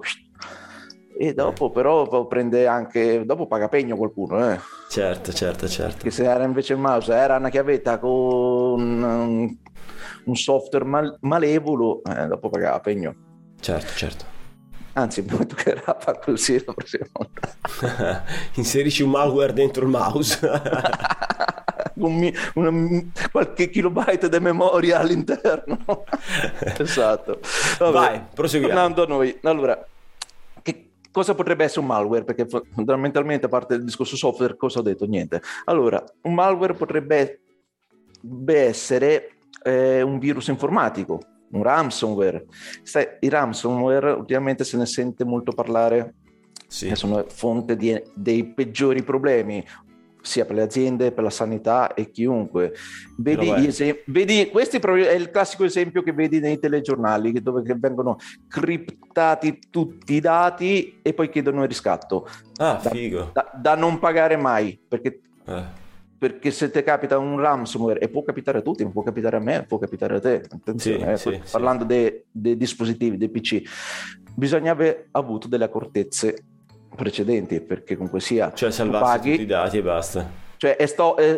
E 1.17 1.33
dopo 1.33 1.69
però 1.69 2.25
prende 2.27 2.65
anche, 2.67 3.23
dopo 3.25 3.47
paga 3.47 3.67
pegno 3.69 3.95
qualcuno, 3.95 4.51
eh. 4.51 4.59
Certo, 4.89 5.31
certo, 5.33 5.67
certo. 5.67 6.03
che 6.03 6.11
se 6.11 6.23
era 6.25 6.43
invece 6.43 6.73
il 6.73 6.79
mouse 6.79 7.13
era 7.13 7.37
una 7.37 7.49
chiavetta 7.49 7.99
con 7.99 9.57
un, 10.25 10.31
un 10.31 10.35
software 10.35 10.85
mal- 10.85 11.17
malevolo, 11.21 12.01
eh, 12.03 12.27
dopo 12.27 12.49
pagava 12.49 12.79
pegno. 12.79 13.15
Certo, 13.59 13.93
certo. 13.95 14.25
Anzi, 14.93 15.21
mi 15.23 15.45
toccherà 15.45 15.97
fare 15.99 16.19
così 16.23 16.63
la 16.65 16.73
prossima 16.73 17.05
volta. 17.11 18.23
Inserisci 18.55 19.03
un 19.03 19.09
malware 19.09 19.53
dentro 19.53 19.83
il 19.83 19.89
mouse. 19.89 20.39
Un 21.95 22.29
una- 22.55 23.03
qualche 23.31 23.69
kilobyte 23.69 24.27
di 24.27 24.39
memoria 24.39 24.99
all'interno. 24.99 25.79
esatto. 26.77 27.39
Vabbè, 27.79 27.91
Vai, 27.93 28.21
proseguiamo. 28.33 28.73
Tornando 28.73 29.03
a 29.03 29.07
noi. 29.07 29.39
Allora, 29.43 29.85
che 30.61 30.89
cosa 31.09 31.35
potrebbe 31.35 31.63
essere 31.63 31.79
un 31.81 31.87
malware? 31.87 32.25
Perché 32.25 32.47
fo- 32.47 32.65
fondamentalmente, 32.73 33.45
a 33.45 33.49
parte 33.49 33.75
il 33.75 33.85
discorso 33.85 34.17
software, 34.17 34.57
cosa 34.57 34.79
ho 34.79 34.81
detto? 34.81 35.05
Niente. 35.05 35.41
Allora, 35.65 36.03
un 36.23 36.33
malware 36.33 36.73
potrebbe 36.73 37.39
essere 38.45 39.34
eh, 39.63 40.01
un 40.01 40.19
virus 40.19 40.47
informatico, 40.47 41.19
un 41.51 41.63
ransomware. 41.63 42.45
I 43.21 43.29
ransomware 43.29 44.11
ultimamente 44.11 44.63
se 44.63 44.77
ne 44.77 44.85
sente 44.85 45.23
molto 45.23 45.51
parlare 45.53 46.13
Sì. 46.67 46.93
sono 46.95 47.23
fonte 47.27 47.75
di- 47.75 48.01
dei 48.13 48.45
peggiori 48.45 49.03
problemi 49.03 49.63
sia 50.21 50.43
per 50.45 50.55
le 50.55 50.63
aziende, 50.63 51.11
per 51.11 51.23
la 51.23 51.29
sanità 51.29 51.93
e 51.93 52.09
chiunque. 52.09 52.73
Vedi, 53.17 53.47
esem- 53.67 53.99
vedi- 54.07 54.49
questo 54.49 54.77
è 54.81 55.13
il 55.13 55.29
classico 55.29 55.63
esempio 55.65 56.01
che 56.01 56.13
vedi 56.13 56.39
nei 56.39 56.57
telegiornali, 56.57 57.31
dove 57.43 57.61
vengono 57.77 58.17
criptati 58.47 59.59
tutti 59.69 60.15
i 60.15 60.19
dati 60.19 60.99
e 61.03 61.13
poi 61.13 61.29
chiedono 61.29 61.61
il 61.61 61.67
riscatto, 61.67 62.27
Ah, 62.57 62.79
da, 62.81 62.89
figo. 62.89 63.29
da- 63.33 63.51
da 63.53 63.75
non 63.75 63.99
pagare 63.99 64.35
mai, 64.35 64.79
perché, 64.87 65.19
Eh, 65.47 65.63
perché 66.17 66.51
se 66.51 66.69
ti 66.71 66.81
capita 66.83 67.17
un 67.17 67.39
ransomware, 67.39 67.99
e 67.99 68.09
può 68.09 68.23
capitare 68.23 68.59
a 68.59 68.61
tutti, 68.61 68.87
può 68.89 69.03
capitare 69.03 69.37
a 69.37 69.39
me, 69.39 69.65
può 69.67 69.77
capitare 69.77 70.15
a 70.15 70.19
te, 70.19 70.43
attenzione, 70.49 71.17
Sì, 71.17 71.29
eh, 71.29 71.37
sì, 71.37 71.41
sì. 71.43 71.51
parlando 71.51 71.83
dei, 71.83 72.23
dei 72.31 72.55
dispositivi, 72.57 73.17
dei 73.17 73.29
PC, 73.29 73.61
bisogna 74.33 74.71
aver 74.71 75.07
avuto 75.11 75.47
delle 75.47 75.65
accortezze 75.65 76.35
precedenti, 76.95 77.59
perché 77.61 77.95
comunque 77.95 78.21
sia 78.21 78.53
Cioè 78.53 78.71
salvarsi 78.71 79.17
paghi, 79.17 79.31
tutti 79.31 79.41
i 79.43 79.45
dati 79.45 79.77
e 79.77 79.81
basta. 79.81 80.29
cioè 80.57 80.77
è, 80.77 80.85
sto- 80.85 81.15
è 81.17 81.37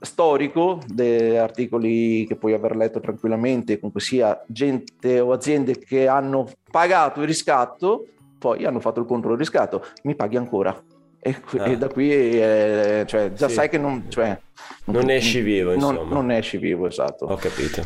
storico 0.00 0.80
degli 0.86 1.36
articoli 1.36 2.24
che 2.26 2.36
puoi 2.36 2.54
aver 2.54 2.74
letto 2.76 2.98
tranquillamente, 3.00 3.76
comunque 3.76 4.00
sia 4.00 4.42
gente 4.48 5.20
o 5.20 5.32
aziende 5.32 5.78
che 5.78 6.08
hanno 6.08 6.48
pagato 6.70 7.20
il 7.20 7.26
riscatto, 7.26 8.06
poi 8.38 8.64
hanno 8.64 8.80
fatto 8.80 9.00
il 9.00 9.06
controllo 9.06 9.36
riscatto, 9.36 9.84
mi 10.04 10.14
paghi 10.14 10.36
ancora. 10.38 10.74
E, 11.22 11.38
qui- 11.40 11.58
Ah. 11.58 11.66
e 11.66 11.76
da 11.76 11.88
qui 11.88 12.10
eh, 12.12 13.04
cioè, 13.06 13.32
già 13.34 13.48
Sì. 13.48 13.54
sai 13.54 13.68
che 13.68 13.76
non, 13.78 14.06
cioè, 14.08 14.38
Non 14.86 15.10
esci 15.10 15.40
vivo, 15.40 15.74
non, 15.76 15.92
insomma. 15.94 16.14
non 16.14 16.30
esci 16.30 16.56
vivo, 16.56 16.86
esatto. 16.86 17.26
Ho 17.26 17.36
capito. 17.36 17.82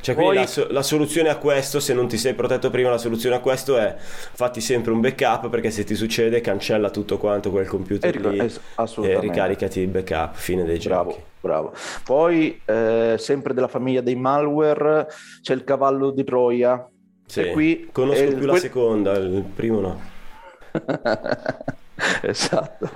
Cioè, 0.00 0.14
Poi- 0.14 0.24
quindi 0.36 0.50
la, 0.56 0.66
la 0.70 0.82
soluzione 0.82 1.28
a 1.28 1.36
questo, 1.36 1.78
se 1.78 1.92
non 1.92 2.08
ti 2.08 2.16
sei 2.16 2.32
protetto 2.34 2.70
prima, 2.70 2.88
la 2.88 2.96
soluzione 2.96 3.36
a 3.36 3.40
questo 3.40 3.76
è 3.76 3.96
fatti 3.98 4.60
sempre 4.62 4.92
un 4.92 5.00
backup 5.00 5.50
perché 5.50 5.70
se 5.70 5.84
ti 5.84 5.94
succede 5.94 6.40
cancella 6.40 6.88
tutto 6.90 7.18
quanto 7.18 7.50
quel 7.50 7.66
computer 7.66 8.08
E 8.08 8.12
ric- 8.12 8.26
lì 8.30 8.38
es- 8.38 8.60
e 9.02 9.20
ricaricati 9.20 9.80
il 9.80 9.88
backup, 9.88 10.36
fine 10.36 10.64
dei 10.64 10.78
Bravo, 10.78 11.10
giochi. 11.10 11.22
bravo. 11.40 11.72
Poi, 12.04 12.60
eh, 12.64 13.16
sempre 13.18 13.52
della 13.52 13.68
famiglia 13.68 14.00
dei 14.00 14.14
malware, 14.16 15.06
c'è 15.42 15.52
il 15.52 15.64
cavallo 15.64 16.10
di 16.12 16.24
Troia. 16.24 16.88
Sì. 17.26 17.40
E 17.40 17.50
qui 17.50 17.88
Conosco 17.92 18.24
più 18.26 18.38
la 18.46 18.50
quel- 18.52 18.60
seconda, 18.60 19.12
il 19.18 19.44
primo 19.54 19.80
no. 19.80 20.00
esatto. 22.22 22.90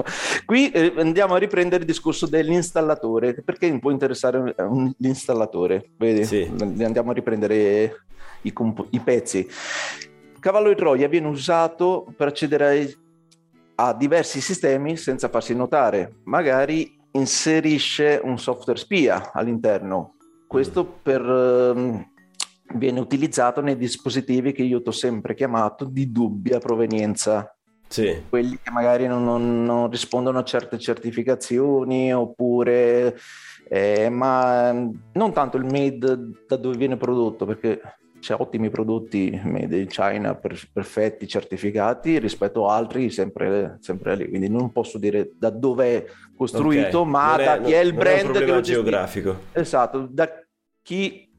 Qui 0.45 0.71
eh, 0.71 0.93
andiamo 0.97 1.35
a 1.35 1.39
riprendere 1.39 1.83
il 1.83 1.87
discorso 1.87 2.27
dell'installatore. 2.27 3.43
Perché 3.43 3.71
mi 3.71 3.79
può 3.79 3.91
interessare 3.91 4.55
un- 4.59 4.93
l'installatore? 4.99 5.91
Vedi? 5.99 6.25
Sì. 6.25 6.51
Andiamo 6.59 7.11
a 7.11 7.15
riprendere 7.15 8.05
i, 8.43 8.53
comp- 8.53 8.87
i 8.91 9.01
pezzi. 9.01 9.47
Cavallo 10.41 10.69
di 10.69 10.75
Troia 10.77 11.09
viene 11.09 11.27
usato 11.27 12.07
per 12.17 12.29
accedere 12.29 12.67
ai- 12.67 12.97
a 13.77 13.93
diversi 13.95 14.41
sistemi 14.41 14.97
senza 14.97 15.29
farsi 15.29 15.55
notare. 15.55 16.17
Magari 16.25 16.97
inserisce 17.13 18.21
un 18.23 18.39
software 18.39 18.79
spia 18.79 19.33
all'interno. 19.33 20.15
Questo 20.47 20.85
per, 20.85 21.21
ehm, 21.21 22.13
viene 22.77 23.01
utilizzato 23.01 23.61
nei 23.61 23.77
dispositivi 23.77 24.53
che 24.53 24.63
io 24.63 24.83
ti 24.83 24.89
ho 24.89 24.93
sempre 24.93 25.35
chiamato 25.35 25.85
di 25.85 26.11
dubbia 26.11 26.59
provenienza 26.59 27.54
Sì, 27.95 28.23
quelli 28.29 28.59
che 28.61 28.73
magari 28.73 29.07
non, 29.07 29.23
non- 29.23 29.63
non 29.65 29.89
rispondono 29.89 30.41
a 30.41 30.43
certe 30.43 30.79
certificazioni 30.81 32.13
oppure 32.13 33.17
eh, 33.69 34.09
ma 34.09 34.71
ehm, 34.71 35.11
non 35.13 35.33
tanto 35.33 35.57
il 35.59 35.65
made 35.65 36.17
da 36.49 36.57
dove 36.57 36.77
viene 36.77 36.97
prodotto 36.97 37.47
perché 37.47 37.81
c'è 38.19 38.35
ottimi 38.37 38.69
prodotti 38.69 39.41
made 39.45 39.79
in 39.79 39.87
China 39.87 40.35
per- 40.35 40.61
perfetti 40.73 41.29
certificati 41.29 42.19
rispetto 42.19 42.69
a 42.69 42.75
altri 42.75 43.11
sempre, 43.11 43.77
sempre 43.81 44.17
lì 44.17 44.29
quindi 44.29 44.49
non 44.49 44.73
posso 44.73 44.99
dire 44.99 45.31
da 45.39 45.51
dove 45.51 45.85
è 45.97 46.05
costruito 46.37 46.99
ok. 47.01 47.07
ma 47.07 47.37
Non 47.37 47.45
da 47.45 47.61
chi 47.61 47.73
è 47.75 47.79
il 47.79 47.93
brand 47.93 48.27
un 48.27 48.33
che 48.33 48.39
problema 48.39 48.61
gestisce 48.61 48.83
geografico. 48.83 49.37
esatto 49.53 50.09
da 50.11 50.29
chi 50.83 51.31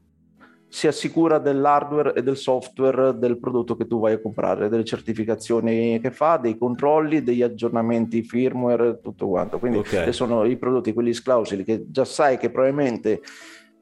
si 0.76 0.86
assicura 0.86 1.38
dell'hardware 1.38 2.12
e 2.12 2.22
del 2.22 2.36
software 2.36 3.16
del 3.18 3.38
prodotto 3.38 3.78
che 3.78 3.86
tu 3.86 3.98
vai 3.98 4.12
a 4.12 4.20
comprare, 4.20 4.68
delle 4.68 4.84
certificazioni 4.84 5.98
che 6.02 6.10
fa, 6.10 6.36
dei 6.36 6.58
controlli, 6.58 7.22
degli 7.22 7.40
aggiornamenti 7.40 8.22
firmware, 8.22 9.00
tutto 9.00 9.26
quanto. 9.26 9.58
Quindi 9.58 9.78
Ok. 9.78 9.94
e 9.94 10.12
sono 10.12 10.44
i 10.44 10.58
prodotti, 10.58 10.92
quelli 10.92 11.14
sclausili, 11.14 11.64
che 11.64 11.86
già 11.88 12.04
sai 12.04 12.36
che 12.36 12.50
probabilmente 12.50 13.22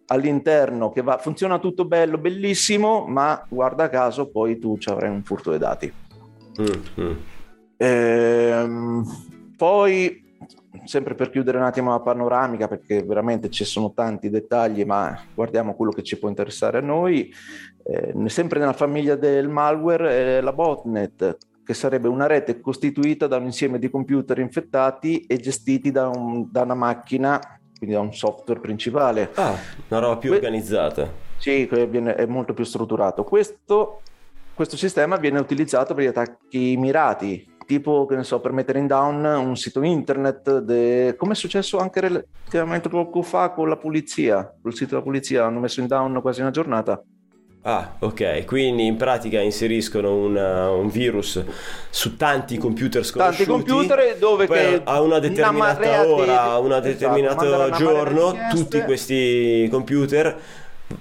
all'interno 0.07 0.93
che 0.93 1.03
va, 1.03 1.19
funziona 1.19 1.59
tutto 1.59 1.85
bello, 1.85 2.17
bellissimo, 2.17 3.05
ma 3.09 3.45
guarda 3.49 3.89
caso 3.89 4.29
poi 4.31 4.61
tu 4.61 4.79
ci 4.79 4.89
avrai 4.89 5.11
un 5.11 5.25
furto 5.25 5.51
dei 5.51 5.59
dati. 5.59 5.93
Mm, 6.61 7.05
mm. 7.05 7.17
Ehm, 7.77 9.05
poi 9.57 10.24
sempre 10.85 11.15
per 11.15 11.31
chiudere 11.31 11.59
un 11.59 11.65
attimo 11.65 11.91
la 11.91 12.01
panoramica, 12.01 12.69
perché 12.69 13.03
veramente 13.03 13.51
ci 13.51 13.65
sono 13.65 13.93
tanti 13.93 14.31
dettagli, 14.31 14.85
ma 14.85 15.19
guardiamo 15.35 15.75
quello 15.75 15.93
che 15.93 16.03
ci 16.03 16.19
può 16.19 16.29
interessare 16.29 16.79
a 16.79 16.83
noi. 16.83 17.33
Eh, 17.85 18.29
sempre 18.29 18.59
nella 18.59 18.73
famiglia 18.73 19.15
del 19.15 19.49
malware, 19.49 20.37
eh, 20.37 20.41
la 20.41 20.53
botnet, 20.53 21.37
che 21.65 21.75
sarebbe 21.75 22.09
una 22.09 22.27
rete 22.27 22.61
costituita 22.61 23.27
da 23.27 23.37
un 23.37 23.45
insieme 23.45 23.79
di 23.79 23.89
computer 23.89 24.39
infettati 24.39 25.25
e 25.27 25.39
gestiti 25.39 25.91
da, 25.91 26.09
un, 26.09 26.49
da 26.51 26.63
una 26.63 26.75
macchina, 26.75 27.41
quindi 27.77 27.95
da 27.95 28.03
un 28.03 28.13
software 28.13 28.61
principale. 28.61 29.31
Ah, 29.35 29.55
una 29.89 30.01
roba 30.01 30.17
più 30.19 30.31
que- 30.31 30.39
organizzata. 30.39 31.09
Sì, 31.39 31.67
è 31.67 32.27
molto 32.27 32.55
più 32.55 32.65
strutturato. 32.65 33.25
Questo, 33.25 34.03
questo 34.55 34.77
sistema 34.77 35.17
viene 35.17 35.39
utilizzato 35.41 35.95
per 35.95 36.05
gli 36.05 36.09
attacchi 36.09 36.77
mirati, 36.77 37.54
tipo 37.65 38.07
che 38.07 38.17
ne 38.17 38.25
so, 38.25 38.41
per 38.41 38.53
mettere 38.53 38.79
in 38.79 38.87
down 38.87 39.25
un 39.25 39.57
sito 39.57 39.83
internet, 39.83 40.59
de... 40.61 41.15
come 41.17 41.33
è 41.33 41.37
successo 41.37 41.79
anche 41.79 42.01
relativamente 42.01 42.89
poco 42.89 43.23
fa 43.23 43.51
con 43.51 43.69
la 43.69 43.77
polizia, 43.77 44.55
col 44.63 44.75
sito 44.75 44.91
della 44.91 45.03
polizia, 45.03 45.45
hanno 45.45 45.61
messo 45.61 45.81
in 45.81 45.87
down 45.87 46.21
quasi 46.21 46.41
una 46.41 46.51
giornata. 46.51 47.03
Ah, 47.67 47.95
ok, 47.99 48.45
quindi 48.45 48.85
in 48.85 48.97
pratica 48.97 49.41
inseriscono 49.41 50.15
una, 50.15 50.69
un 50.71 50.89
virus 50.89 51.43
su 51.89 52.15
tanti 52.15 52.59
computer 52.59 53.03
sconosciuti. 53.03 53.47
Tanti 53.47 53.65
computer 53.65 54.17
dove 54.19 54.47
che 54.47 54.83
a 54.85 55.01
una 55.01 55.19
determinata 55.19 56.03
una 56.03 56.07
ora, 56.07 56.43
a 56.43 56.59
un 56.59 56.73
esatto, 56.73 56.87
determinato 56.87 57.71
giorno, 57.71 58.35
tutti 58.51 58.83
questi 58.83 59.67
computer 59.71 60.39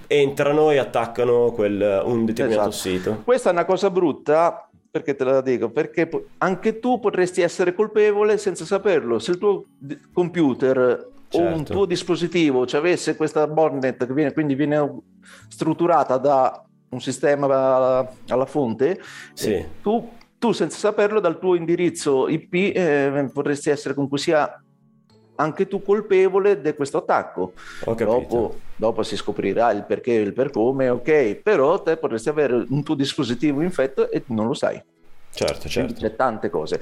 entrano 0.07 0.71
e 0.71 0.77
attaccano 0.77 1.51
quel, 1.51 2.01
un 2.05 2.23
determinato 2.23 2.69
esatto. 2.69 2.89
sito. 2.89 3.21
Questa 3.25 3.49
è 3.49 3.51
una 3.51 3.65
cosa 3.65 3.89
brutta 3.89 4.69
perché 4.93 5.15
te 5.15 5.23
la 5.23 5.41
dico? 5.41 5.71
Perché 5.71 6.07
anche 6.37 6.77
tu 6.77 6.99
potresti 6.99 7.41
essere 7.41 7.73
colpevole 7.73 8.37
senza 8.37 8.63
saperlo. 8.63 9.17
Se 9.17 9.31
il 9.31 9.39
tuo 9.39 9.65
computer 10.13 11.09
certo. 11.29 11.37
o 11.37 11.41
un 11.41 11.57
certo. 11.57 11.73
tuo 11.73 11.85
dispositivo 11.85 12.67
ci 12.67 12.75
avesse 12.75 13.15
questa 13.15 13.47
botnet 13.47 14.05
che 14.05 14.13
viene, 14.13 14.33
quindi 14.33 14.53
viene 14.53 14.99
strutturata 15.47 16.17
da 16.17 16.63
un 16.89 17.01
sistema 17.01 18.07
alla 18.27 18.45
fonte, 18.45 19.01
sì. 19.33 19.53
eh, 19.53 19.69
tu, 19.81 20.11
tu, 20.37 20.51
senza 20.51 20.77
saperlo 20.77 21.19
dal 21.19 21.39
tuo 21.39 21.55
indirizzo 21.55 22.27
IP 22.27 22.53
eh, 22.53 23.31
potresti 23.33 23.71
essere 23.71 23.95
comunque 23.95 24.19
sia 24.19 24.63
anche 25.35 25.67
tu 25.67 25.81
colpevole 25.81 26.61
di 26.61 26.73
questo 26.73 26.97
attacco. 26.97 27.53
Dopo, 27.83 28.59
dopo, 28.75 29.03
si 29.03 29.15
scoprirà 29.15 29.71
il 29.71 29.83
perché 29.83 30.15
e 30.15 30.21
il 30.21 30.33
per 30.33 30.51
come, 30.51 30.89
ok, 30.89 31.35
però 31.35 31.81
te 31.81 31.97
potresti 31.97 32.29
avere 32.29 32.65
un 32.67 32.83
tuo 32.83 32.95
dispositivo 32.95 33.61
infetto 33.61 34.09
e 34.09 34.23
non 34.27 34.47
lo 34.47 34.53
sai. 34.53 34.81
Certo, 35.31 35.67
certo. 35.67 35.93
Quindi 35.93 36.09
c'è 36.09 36.15
tante 36.15 36.49
cose. 36.49 36.79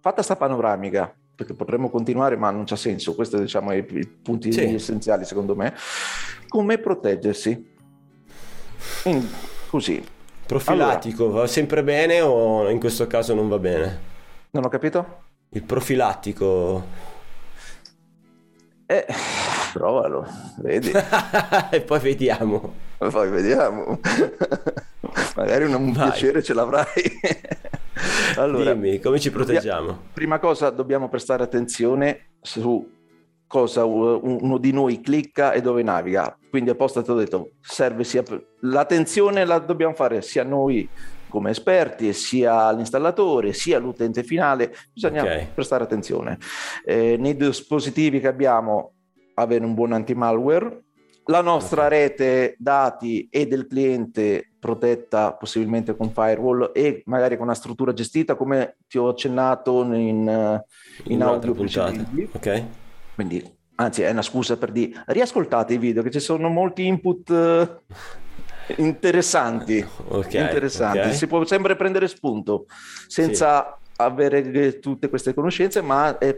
Fatta 0.00 0.22
sta 0.22 0.36
panoramica, 0.36 1.12
perché 1.34 1.54
potremmo 1.54 1.90
continuare, 1.90 2.36
ma 2.36 2.50
non 2.50 2.64
c'ha 2.64 2.76
senso, 2.76 3.14
questi 3.14 3.38
diciamo 3.38 3.72
i, 3.72 3.84
i 3.90 4.06
punti 4.06 4.52
sì. 4.52 4.62
essenziali 4.74 5.24
secondo 5.24 5.56
me. 5.56 5.74
Come 6.48 6.78
proteggersi? 6.78 7.68
In, 9.04 9.26
così. 9.68 10.02
Profilatico 10.46 11.24
allora, 11.24 11.40
va 11.40 11.46
sempre 11.46 11.84
bene 11.84 12.20
o 12.20 12.68
in 12.70 12.80
questo 12.80 13.06
caso 13.06 13.34
non 13.34 13.48
va 13.48 13.58
bene? 13.58 14.08
Non 14.50 14.64
ho 14.64 14.68
capito? 14.68 15.28
Il 15.52 15.64
profilattico. 15.64 16.84
Eh, 18.86 19.04
provalo, 19.72 20.24
vedi. 20.58 20.92
e 21.70 21.80
poi 21.80 21.98
vediamo. 21.98 22.74
Poi 22.98 23.28
vediamo. 23.28 23.98
Magari 25.34 25.64
un, 25.64 25.74
un 25.74 25.92
piacere 25.92 26.40
ce 26.40 26.54
l'avrai. 26.54 26.84
allora, 28.36 28.74
Dimmi, 28.74 29.00
come 29.00 29.18
ci 29.18 29.32
proteggiamo? 29.32 30.02
Prima 30.12 30.38
cosa 30.38 30.70
dobbiamo 30.70 31.08
prestare 31.08 31.42
attenzione 31.42 32.34
su 32.40 32.98
cosa 33.48 33.84
uno 33.84 34.56
di 34.58 34.70
noi 34.70 35.00
clicca 35.00 35.50
e 35.50 35.60
dove 35.60 35.82
naviga. 35.82 36.38
Quindi 36.48 36.70
apposta 36.70 37.02
ti 37.02 37.10
ho 37.10 37.14
detto, 37.14 37.54
serve 37.60 38.04
sia... 38.04 38.22
L'attenzione 38.60 39.44
la 39.44 39.58
dobbiamo 39.58 39.94
fare 39.94 40.22
sia 40.22 40.44
noi 40.44 40.88
come 41.30 41.50
esperti, 41.50 42.12
sia 42.12 42.70
l'installatore, 42.72 43.54
sia 43.54 43.78
l'utente 43.78 44.22
finale, 44.22 44.74
bisogna 44.92 45.22
okay. 45.22 45.46
prestare 45.54 45.84
attenzione. 45.84 46.38
Eh, 46.84 47.16
nei 47.18 47.34
dispositivi 47.34 48.20
che 48.20 48.28
abbiamo 48.28 48.92
avere 49.34 49.64
un 49.64 49.72
buon 49.72 49.92
anti-malware, 49.92 50.82
la 51.24 51.40
nostra 51.40 51.86
okay. 51.86 51.98
rete 51.98 52.56
dati 52.58 53.28
e 53.30 53.46
del 53.46 53.66
cliente 53.66 54.50
protetta 54.58 55.32
possibilmente 55.32 55.96
con 55.96 56.12
firewall 56.12 56.70
e 56.74 57.02
magari 57.06 57.36
con 57.36 57.46
una 57.46 57.54
struttura 57.54 57.92
gestita 57.92 58.34
come 58.34 58.76
ti 58.86 58.98
ho 58.98 59.08
accennato 59.08 59.82
in, 59.84 59.94
in, 59.94 60.64
in 61.04 61.22
audio 61.22 61.54
precedenti. 61.54 62.28
Ok. 62.32 62.64
Quindi 63.14 63.58
anzi 63.76 64.02
è 64.02 64.10
una 64.10 64.22
scusa 64.22 64.56
per 64.56 64.70
dire 64.70 65.02
riascoltate 65.06 65.74
i 65.74 65.78
video 65.78 66.02
che 66.02 66.10
ci 66.10 66.20
sono 66.20 66.48
molti 66.48 66.86
input 66.86 67.82
interessanti. 68.78 69.86
Okay, 70.10 70.42
interessanti. 70.42 70.98
Okay. 70.98 71.14
Si 71.14 71.26
può 71.26 71.44
sempre 71.44 71.76
prendere 71.76 72.08
spunto 72.08 72.66
senza 73.06 73.78
sì. 73.80 73.92
avere 73.96 74.78
tutte 74.80 75.08
queste 75.08 75.34
conoscenze, 75.34 75.80
ma 75.82 76.18
è 76.18 76.36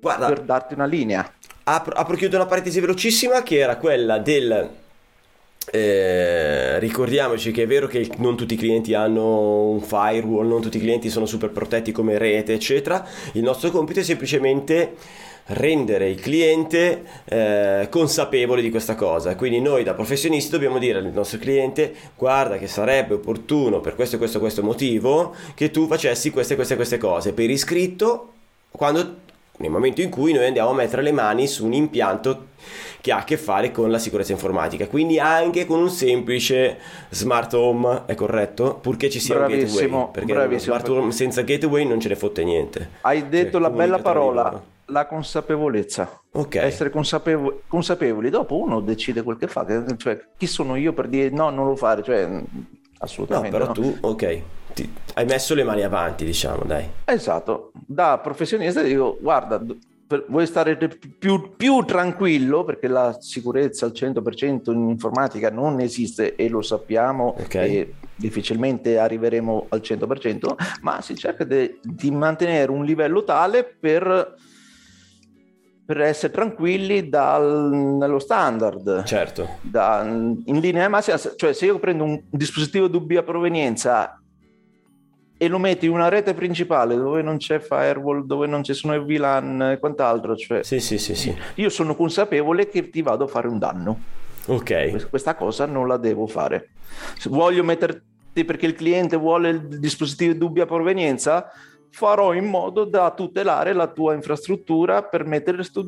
Guarda, 0.00 0.26
per 0.26 0.42
darti 0.42 0.74
una 0.74 0.84
linea. 0.84 1.32
Apro, 1.64 1.94
apro 1.94 2.16
chiudo 2.16 2.36
una 2.36 2.46
parentesi 2.46 2.80
velocissima 2.80 3.42
che 3.42 3.58
era 3.58 3.76
quella 3.76 4.18
del 4.18 4.70
eh, 5.72 6.78
ricordiamoci 6.80 7.52
che 7.52 7.62
è 7.62 7.66
vero 7.66 7.86
che 7.86 8.10
non 8.16 8.36
tutti 8.36 8.54
i 8.54 8.56
clienti 8.56 8.94
hanno 8.94 9.68
un 9.68 9.80
firewall, 9.80 10.48
non 10.48 10.60
tutti 10.60 10.78
i 10.78 10.80
clienti 10.80 11.08
sono 11.08 11.26
super 11.26 11.50
protetti 11.50 11.92
come 11.92 12.18
rete, 12.18 12.54
eccetera. 12.54 13.06
Il 13.32 13.42
nostro 13.42 13.70
compito 13.70 14.00
è 14.00 14.02
semplicemente 14.02 14.96
rendere 15.50 16.08
il 16.08 16.20
cliente 16.20 17.02
eh, 17.24 17.88
consapevole 17.90 18.62
di 18.62 18.70
questa 18.70 18.94
cosa. 18.94 19.34
Quindi 19.36 19.60
noi 19.60 19.82
da 19.82 19.94
professionisti 19.94 20.50
dobbiamo 20.50 20.78
dire 20.78 20.98
al 20.98 21.10
nostro 21.12 21.38
cliente 21.38 21.94
guarda 22.16 22.58
che 22.58 22.66
sarebbe 22.66 23.14
opportuno 23.14 23.80
per 23.80 23.94
questo 23.94 24.16
e 24.16 24.18
questo 24.18 24.38
questo 24.38 24.62
motivo 24.62 25.34
che 25.54 25.70
tu 25.70 25.86
facessi 25.86 26.30
queste 26.30 26.54
queste 26.54 26.76
queste 26.76 26.98
cose 26.98 27.32
per 27.32 27.50
iscritto 27.50 28.32
quando 28.70 29.28
nel 29.58 29.70
momento 29.70 30.00
in 30.00 30.08
cui 30.08 30.32
noi 30.32 30.46
andiamo 30.46 30.70
a 30.70 30.74
mettere 30.74 31.02
le 31.02 31.12
mani 31.12 31.46
su 31.46 31.66
un 31.66 31.74
impianto 31.74 32.48
che 33.00 33.12
ha 33.12 33.18
a 33.18 33.24
che 33.24 33.36
fare 33.36 33.70
con 33.70 33.90
la 33.90 33.98
sicurezza 33.98 34.32
informatica, 34.32 34.86
quindi 34.86 35.18
anche 35.18 35.66
con 35.66 35.80
un 35.80 35.90
semplice 35.90 36.78
smart 37.10 37.52
home, 37.54 38.02
è 38.06 38.14
corretto? 38.14 38.78
Purché 38.80 39.10
ci 39.10 39.20
sia 39.20 39.36
bravissimo, 39.36 39.66
un 39.66 40.04
gateway, 40.04 40.10
perché 40.12 40.32
bravissimo. 40.32 40.74
smart 40.74 40.88
home 40.88 41.12
senza 41.12 41.42
gateway 41.42 41.86
non 41.86 42.00
ce 42.00 42.08
ne 42.08 42.16
fotte 42.16 42.44
niente. 42.44 42.90
Hai 43.02 43.28
detto 43.28 43.52
cioè, 43.52 43.60
la 43.60 43.70
bella 43.70 43.98
parola 43.98 44.62
la 44.90 45.06
consapevolezza. 45.06 46.20
Ok. 46.32 46.56
Essere 46.56 46.90
consapevoli, 46.90 47.60
consapevoli. 47.66 48.30
Dopo 48.30 48.58
uno 48.58 48.80
decide 48.80 49.22
quel 49.22 49.36
che 49.36 49.46
fa. 49.46 49.66
Cioè, 49.96 50.20
chi 50.36 50.46
sono 50.46 50.76
io 50.76 50.92
per 50.92 51.08
dire 51.08 51.30
no, 51.30 51.50
non 51.50 51.66
lo 51.66 51.76
fare? 51.76 52.02
Cioè, 52.02 52.42
assolutamente. 52.98 53.56
No, 53.58 53.64
però 53.64 53.66
no. 53.66 53.72
tu, 53.72 53.96
ok, 54.00 54.42
ti, 54.74 54.92
hai 55.14 55.24
messo 55.24 55.54
le 55.54 55.64
mani 55.64 55.82
avanti, 55.82 56.24
diciamo, 56.24 56.64
dai. 56.64 56.88
Esatto. 57.04 57.72
Da 57.72 58.18
professionista 58.18 58.82
dico, 58.82 59.18
guarda, 59.20 59.60
per, 60.10 60.24
vuoi 60.28 60.46
stare 60.46 60.76
più, 60.76 61.54
più, 61.56 61.84
tranquillo 61.84 62.64
perché 62.64 62.88
la 62.88 63.16
sicurezza 63.20 63.86
al 63.86 63.92
100% 63.94 64.72
in 64.72 64.88
informatica 64.88 65.50
non 65.50 65.78
esiste 65.78 66.34
e 66.34 66.48
lo 66.48 66.62
sappiamo 66.62 67.36
okay. 67.38 67.76
e 67.76 67.94
difficilmente 68.16 68.98
arriveremo 68.98 69.66
al 69.68 69.80
100%, 69.80 70.54
ma 70.82 71.00
si 71.00 71.14
cerca 71.14 71.44
de, 71.44 71.78
di 71.80 72.10
mantenere 72.10 72.72
un 72.72 72.84
livello 72.84 73.22
tale 73.22 73.62
per 73.64 74.34
per 75.90 76.02
essere 76.02 76.32
tranquilli 76.32 77.08
dal, 77.08 77.96
dallo 77.98 78.20
standard. 78.20 79.02
Certo. 79.02 79.56
Da, 79.60 80.04
in 80.04 80.60
linea 80.60 80.88
massima, 80.88 81.18
cioè 81.18 81.52
se 81.52 81.64
io 81.66 81.80
prendo 81.80 82.04
un 82.04 82.22
dispositivo 82.30 82.86
di 82.86 82.92
dubbia 82.92 83.24
provenienza 83.24 84.22
e 85.36 85.48
lo 85.48 85.58
metti 85.58 85.86
in 85.86 85.92
una 85.92 86.08
rete 86.08 86.32
principale 86.32 86.94
dove 86.94 87.22
non 87.22 87.38
c'è 87.38 87.58
firewall, 87.58 88.24
dove 88.24 88.46
non 88.46 88.62
ci 88.62 88.72
sono 88.72 88.94
i 88.94 89.00
VLAN 89.00 89.62
e 89.62 89.78
quant'altro, 89.80 90.36
cioè, 90.36 90.62
sì, 90.62 90.78
sì, 90.78 90.96
sì, 90.96 91.16
sì. 91.16 91.36
io 91.56 91.68
sono 91.70 91.96
consapevole 91.96 92.68
che 92.68 92.88
ti 92.88 93.02
vado 93.02 93.24
a 93.24 93.26
fare 93.26 93.48
un 93.48 93.58
danno. 93.58 93.98
Ok. 94.46 95.08
Questa 95.08 95.34
cosa 95.34 95.66
non 95.66 95.88
la 95.88 95.96
devo 95.96 96.28
fare. 96.28 96.68
Se 97.18 97.28
voglio 97.28 97.64
metterti 97.64 98.44
perché 98.44 98.66
il 98.66 98.74
cliente 98.74 99.16
vuole 99.16 99.48
il 99.48 99.80
dispositivo 99.80 100.34
di 100.34 100.38
dubbia 100.38 100.66
provenienza, 100.66 101.50
farò 101.90 102.32
in 102.32 102.46
modo 102.46 102.84
da 102.84 103.10
tutelare 103.10 103.72
la 103.72 103.88
tua 103.88 104.14
infrastruttura 104.14 105.02
per 105.02 105.26
mettere 105.26 105.56
questo, 105.56 105.86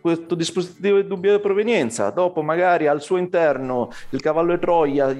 questo 0.00 0.34
dispositivo 0.34 1.00
di 1.00 1.06
dubbia 1.06 1.38
provenienza. 1.40 2.10
Dopo 2.10 2.42
magari 2.42 2.86
al 2.86 3.02
suo 3.02 3.16
interno 3.16 3.90
il 4.10 4.20
cavallo 4.20 4.54
di 4.54 4.60
Troia 4.60 5.16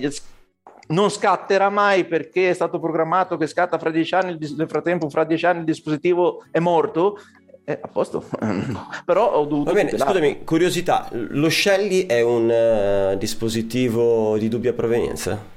non 0.89 1.11
scatterà 1.11 1.69
mai 1.69 2.05
perché 2.05 2.51
è 2.51 2.55
stato 2.55 2.79
programmato 2.79 3.37
che 3.37 3.47
scatta 3.47 3.79
fra 3.79 3.91
dieci 3.91 4.15
anni, 4.15 4.39
nel 4.57 4.69
frattempo 4.69 5.09
fra 5.11 5.25
dieci 5.25 5.47
anni 5.47 5.61
il 5.61 5.65
dispositivo 5.65 6.45
è 6.51 6.59
morto, 6.61 7.19
eh, 7.65 7.79
a 7.83 7.89
posto, 7.89 8.25
però 9.05 9.33
ho 9.33 9.45
dovuto. 9.45 9.73
Va 9.73 9.83
bene, 9.83 9.99
scusami, 9.99 10.45
curiosità: 10.45 11.09
lo 11.13 11.51
Shelly 11.51 12.07
è 12.07 12.23
un 12.23 13.13
uh, 13.13 13.17
dispositivo 13.19 14.39
di 14.39 14.49
dubbia 14.49 14.73
provenienza? 14.73 15.57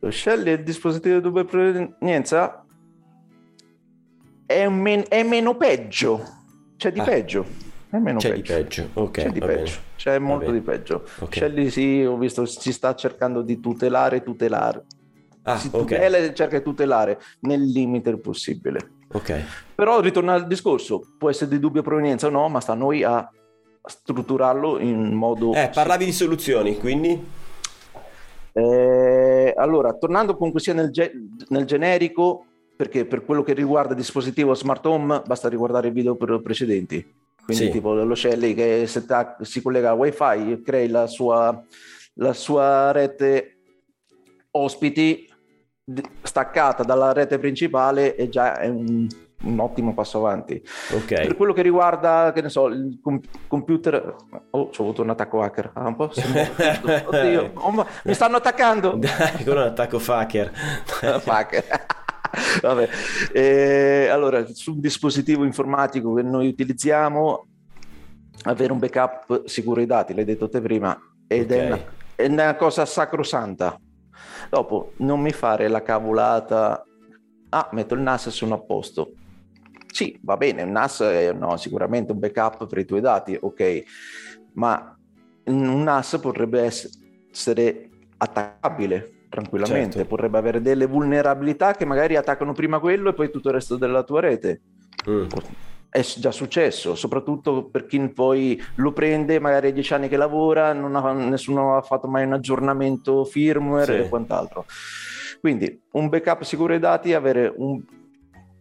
Lo 0.00 0.10
Shelly 0.10 0.50
è 0.50 0.56
il 0.56 0.62
dispositivo 0.62 1.14
di 1.14 1.20
dubbia 1.22 1.44
provenienza? 1.44 2.61
È, 4.46 4.68
men- 4.68 5.04
è 5.08 5.22
meno 5.22 5.56
peggio, 5.56 6.22
c'è 6.76 6.92
di 6.92 7.00
Ah. 7.00 7.04
peggio. 7.04 7.46
È 7.92 7.98
meno 7.98 8.18
C'è 8.18 8.30
peggio. 8.30 8.54
di 8.54 8.62
peggio, 8.62 8.88
ok. 8.94 9.10
C'è 9.10 9.30
di 9.30 9.38
peggio, 9.40 9.54
bene. 9.54 9.70
c'è 9.96 10.18
molto 10.18 10.50
di 10.50 10.60
peggio. 10.62 11.04
Ok. 11.18 11.28
C'è 11.28 11.48
lì 11.48 11.70
sì, 11.70 12.02
ho 12.02 12.16
visto, 12.16 12.46
si 12.46 12.72
sta 12.72 12.94
cercando 12.94 13.42
di 13.42 13.60
tutelare, 13.60 14.22
tutelare. 14.22 14.84
Ah, 15.42 15.58
si 15.58 15.70
tutela 15.70 16.16
e 16.16 16.32
cerca 16.34 16.56
di 16.56 16.64
tutelare 16.64 17.20
nel 17.40 17.60
limite 17.62 18.16
possibile. 18.16 18.78
Ok. 19.12 19.42
Però 19.74 20.00
ritorna 20.00 20.32
al 20.32 20.46
discorso, 20.46 21.02
può 21.18 21.28
essere 21.28 21.50
di 21.50 21.58
dubbia 21.58 21.82
provenienza 21.82 22.28
o 22.28 22.30
no, 22.30 22.48
ma 22.48 22.60
sta 22.60 22.72
a 22.72 22.76
noi 22.76 23.02
a 23.02 23.28
strutturarlo 23.84 24.78
in 24.78 25.12
modo... 25.12 25.52
Eh, 25.52 25.68
parlavi 25.74 26.06
di 26.06 26.12
soluzioni, 26.12 26.78
quindi? 26.78 27.22
Eh, 28.52 29.52
allora, 29.56 29.92
tornando 29.94 30.34
comunque 30.36 30.60
sia 30.60 30.72
nel, 30.74 30.90
ge- 30.90 31.12
nel 31.48 31.64
generico, 31.64 32.46
perché 32.82 33.04
per 33.04 33.24
quello 33.24 33.44
che 33.44 33.52
riguarda 33.52 33.92
il 33.92 33.96
dispositivo 33.96 34.54
smart 34.54 34.84
home 34.86 35.22
basta 35.24 35.48
riguardare 35.48 35.86
i 35.86 35.90
video 35.92 36.16
pre- 36.16 36.42
precedenti. 36.42 37.14
Quindi 37.44 37.66
Sì. 37.66 37.70
tipo 37.70 37.94
lo 37.94 38.14
Shelly 38.16 38.54
che 38.54 38.88
si 39.42 39.62
collega 39.62 39.90
a 39.90 39.94
wifi 39.94 40.60
crei 40.64 40.88
la 40.88 41.06
sua, 41.06 41.62
la 42.14 42.32
sua 42.32 42.90
rete 42.90 43.58
ospiti 44.50 45.32
staccata 46.22 46.82
dalla 46.82 47.12
rete 47.12 47.38
principale 47.38 48.16
e 48.16 48.28
già 48.28 48.58
è 48.58 48.66
un, 48.66 49.06
un 49.44 49.58
ottimo 49.60 49.94
passo 49.94 50.18
avanti. 50.18 50.60
Per 50.88 50.96
Ok. 51.28 51.36
quello 51.36 51.52
che 51.52 51.62
riguarda, 51.62 52.32
che 52.34 52.42
ne 52.42 52.48
so, 52.48 52.66
il 52.66 52.98
com- 53.00 53.20
computer... 53.46 54.16
Oh, 54.50 54.58
ho 54.60 54.70
avuto 54.82 55.02
un 55.02 55.10
attacco 55.10 55.40
hacker. 55.40 55.70
Ah, 55.74 55.86
un 55.86 55.94
po'? 55.94 56.10
Oddio, 57.06 57.50
oh, 57.54 57.86
mi 58.04 58.14
stanno 58.14 58.38
attaccando! 58.38 58.96
Dai, 58.96 59.44
è 59.44 59.48
un 59.48 59.58
attacco. 59.58 60.00
Fuck. 60.00 60.50
Vabbè. 62.68 62.88
Eh, 63.32 64.06
allora, 64.08 64.46
sul 64.52 64.78
dispositivo 64.78 65.44
informatico 65.44 66.14
che 66.14 66.22
noi 66.22 66.46
utilizziamo, 66.48 67.46
avere 68.44 68.72
un 68.72 68.78
backup 68.78 69.46
sicuro 69.46 69.76
dei 69.76 69.86
dati, 69.86 70.14
l'hai 70.14 70.24
detto 70.24 70.48
te 70.48 70.60
prima, 70.60 70.96
ed 71.26 71.50
è, 71.50 71.58
Ok. 71.58 71.66
una, 71.66 71.84
è 72.14 72.26
una 72.26 72.54
cosa 72.56 72.86
sacrosanta. 72.86 73.76
Dopo, 74.48 74.92
non 74.98 75.20
mi 75.20 75.32
fare 75.32 75.68
la 75.68 75.82
cavolata, 75.82 76.84
ah, 77.48 77.68
metto 77.72 77.94
il 77.94 78.00
NAS 78.00 78.26
e 78.26 78.30
sono 78.30 78.54
a 78.54 78.60
posto. 78.60 79.12
Sì, 79.86 80.18
va 80.22 80.36
bene, 80.36 80.62
il 80.62 80.70
NAS 80.70 81.00
è 81.00 81.32
no, 81.32 81.56
sicuramente 81.56 82.12
un 82.12 82.18
backup 82.18 82.66
per 82.66 82.78
i 82.78 82.84
tuoi 82.84 83.00
dati, 83.00 83.36
ok, 83.38 83.82
ma 84.54 84.96
un 85.44 85.82
NAS 85.82 86.18
potrebbe 86.20 86.62
essere 86.62 87.88
attaccabile 88.16 89.21
tranquillamente, 89.32 89.96
Certo. 89.96 90.08
potrebbe 90.08 90.36
avere 90.36 90.60
delle 90.60 90.84
vulnerabilità 90.84 91.72
che 91.72 91.86
magari 91.86 92.16
attaccano 92.16 92.52
prima 92.52 92.78
quello 92.80 93.08
e 93.08 93.14
poi 93.14 93.30
tutto 93.30 93.48
il 93.48 93.54
resto 93.54 93.76
della 93.76 94.02
tua 94.02 94.20
rete. 94.20 94.60
Mm. 95.08 95.24
È 95.88 96.00
già 96.02 96.30
successo, 96.30 96.94
soprattutto 96.94 97.64
per 97.64 97.86
chi 97.86 97.98
poi 98.10 98.62
lo 98.76 98.92
prende, 98.92 99.40
magari 99.40 99.68
ha 99.68 99.72
dieci 99.72 99.94
anni 99.94 100.08
che 100.08 100.18
lavora, 100.18 100.74
non 100.74 100.94
ha- 100.96 101.12
nessuno 101.12 101.76
ha 101.76 101.82
fatto 101.82 102.08
mai 102.08 102.24
un 102.26 102.34
aggiornamento 102.34 103.24
firmware 103.24 103.96
Sì. 103.96 104.00
e 104.04 104.08
quant'altro. 104.08 104.66
Quindi 105.40 105.82
un 105.92 106.08
backup 106.10 106.42
sicuro 106.42 106.68
dei 106.68 106.78
dati, 106.78 107.14
avere 107.14 107.52
un 107.56 107.82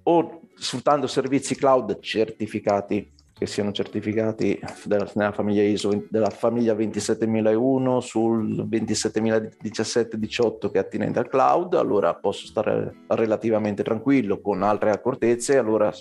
o 0.04 0.42
sfruttando 0.56 1.06
servizi 1.06 1.56
cloud 1.56 2.00
certificati 2.00 3.12
che 3.42 3.48
siano 3.48 3.72
certificati 3.72 4.60
della, 4.84 5.10
nella 5.16 5.32
famiglia 5.32 5.64
ISO 5.64 6.04
della 6.12 6.30
famiglia 6.30 6.76
27001 6.76 8.00
sul 8.00 8.68
27017-18 8.70 10.70
che 10.70 10.78
è 10.78 10.78
attinente 10.78 11.18
al 11.18 11.28
cloud, 11.28 11.74
allora 11.74 12.14
posso 12.14 12.46
stare 12.46 12.94
relativamente 13.08 13.82
tranquillo 13.82 14.42
con 14.42 14.62
altre 14.62 14.92
accortezze, 14.92 15.58
allora 15.58 15.92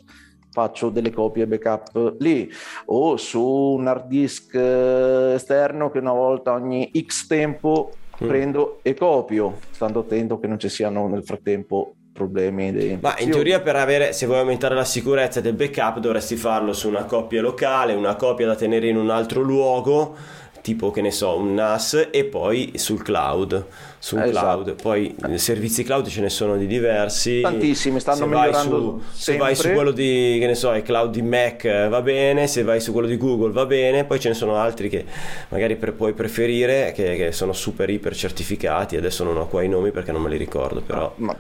faccio 0.50 0.90
delle 0.90 1.12
copie 1.12 1.46
backup 1.46 2.16
lì 2.18 2.50
o 2.87 3.16
su 3.16 3.42
un 3.42 3.87
hard 3.87 4.07
disk 4.07 4.55
eh, 4.55 5.33
esterno 5.37 5.90
che 5.90 5.98
una 5.98 6.12
volta 6.12 6.53
ogni 6.53 6.90
X 7.07 7.26
tempo 7.26 7.92
Mm. 8.22 8.29
prendo 8.29 8.81
e 8.83 8.92
copio, 8.92 9.61
stando 9.70 10.00
attento 10.00 10.38
che 10.38 10.46
non 10.46 10.59
ci 10.59 10.68
siano 10.68 11.09
nel 11.09 11.24
frattempo 11.24 11.94
problemi 12.20 12.70
di 12.72 12.98
Ma 13.00 13.14
in 13.18 13.30
teoria 13.30 13.61
per 13.61 13.76
avere, 13.76 14.12
se 14.12 14.26
vuoi 14.26 14.40
aumentare 14.40 14.74
la 14.74 14.85
sicurezza 14.85 15.40
del 15.40 15.54
backup 15.54 16.00
dovresti 16.00 16.37
farlo 16.37 16.74
su 16.74 16.88
una 16.88 17.04
coppia 17.04 17.40
locale, 17.40 17.94
una 17.94 18.14
copia 18.16 18.46
da 18.46 18.54
tenere 18.54 18.88
in 18.88 18.96
un 18.96 19.09
altro 19.09 19.40
luogo, 19.40 20.14
tipo 20.61 20.90
che 20.90 21.00
ne 21.00 21.11
so, 21.11 21.38
un 21.38 21.54
NAS 21.54 22.09
e 22.11 22.24
poi 22.24 22.72
sul 22.74 23.02
cloud, 23.02 23.64
su 23.98 24.16
un 24.16 24.22
Esatto. 24.22 24.62
cloud. 24.62 24.83
Poi 24.83 25.16
eh, 25.30 25.38
servizi 25.38 25.83
cloud 25.83 26.06
ce 26.06 26.20
ne 26.20 26.28
sono 26.28 26.59
di 26.59 26.66
diversi. 26.66 27.40
Tantissimi, 27.40 27.98
stanno 28.00 28.18
se 28.18 28.26
migliorando 28.26 29.00
su, 29.11 29.18
se 29.18 29.37
vai 29.38 29.54
su 29.56 29.70
quello 29.70 29.90
di, 29.90 30.37
che 30.38 30.46
ne 30.46 30.54
so, 30.54 30.74
il 30.74 30.83
cloud 30.83 31.11
di 31.11 31.22
Mac 31.22 31.64
eh, 31.64 31.88
va 31.88 32.02
bene, 32.02 32.46
se 32.46 32.62
vai 32.62 32.80
su 32.80 32.92
quello 32.92 33.09
di 33.09 33.16
Google 33.16 33.52
va 33.52 33.64
bene, 33.64 34.04
poi 34.04 34.20
ce 34.20 34.28
ne 34.28 34.35
sono 34.35 34.56
altri 34.56 34.90
che 34.90 35.06
magari 35.48 35.76
pre- 35.76 35.92
puoi 35.92 36.12
preferire, 36.12 36.92
che, 36.94 37.16
che 37.16 37.33
sono 37.33 37.54
super 37.54 37.88
iper 37.88 38.14
certificati, 38.14 38.96
adesso 38.96 39.24
non 39.24 39.38
ho 39.38 39.46
qua 39.48 39.62
i 39.62 39.68
nomi 39.68 39.90
perché 39.90 40.12
non 40.12 40.20
me 40.20 40.28
li 40.28 40.37
ricordo, 40.37 40.83
però... 40.83 41.11
Ma, 41.16 41.35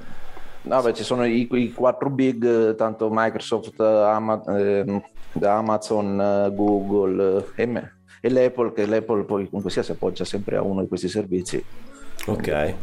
vabbè, 0.62 0.92
ci 0.92 1.02
sono 1.02 1.24
i, 1.24 1.48
i 1.50 1.72
quattro 1.72 2.10
big, 2.10 2.74
tanto 2.74 3.08
Microsoft, 3.10 3.80
Ama- 3.80 4.42
ehm, 4.46 5.02
Amazon, 5.42 6.20
eh, 6.20 6.54
Google 6.54 7.44
eh, 7.56 7.62
e, 7.62 7.90
e 8.20 8.30
l'Apple, 8.30 8.72
che 8.72 8.86
l'Apple 8.86 9.24
poi 9.24 9.46
comunque 9.46 9.70
sia 9.70 9.82
si 9.82 9.92
appoggia 9.92 10.24
sempre 10.24 10.56
a 10.56 10.62
uno 10.62 10.82
di 10.82 10.88
questi 10.88 11.08
servizi. 11.08 11.64
Ok. 12.26 12.74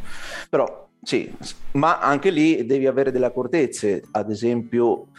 Però 0.49 0.89
sì, 1.01 1.31
ma 1.73 1.99
anche 1.99 2.31
lì 2.31 2.65
devi 2.65 2.87
avere 2.87 3.11
delle 3.11 3.27
accortezze, 3.27 4.03
ad 4.11 4.31
esempio 4.31 5.09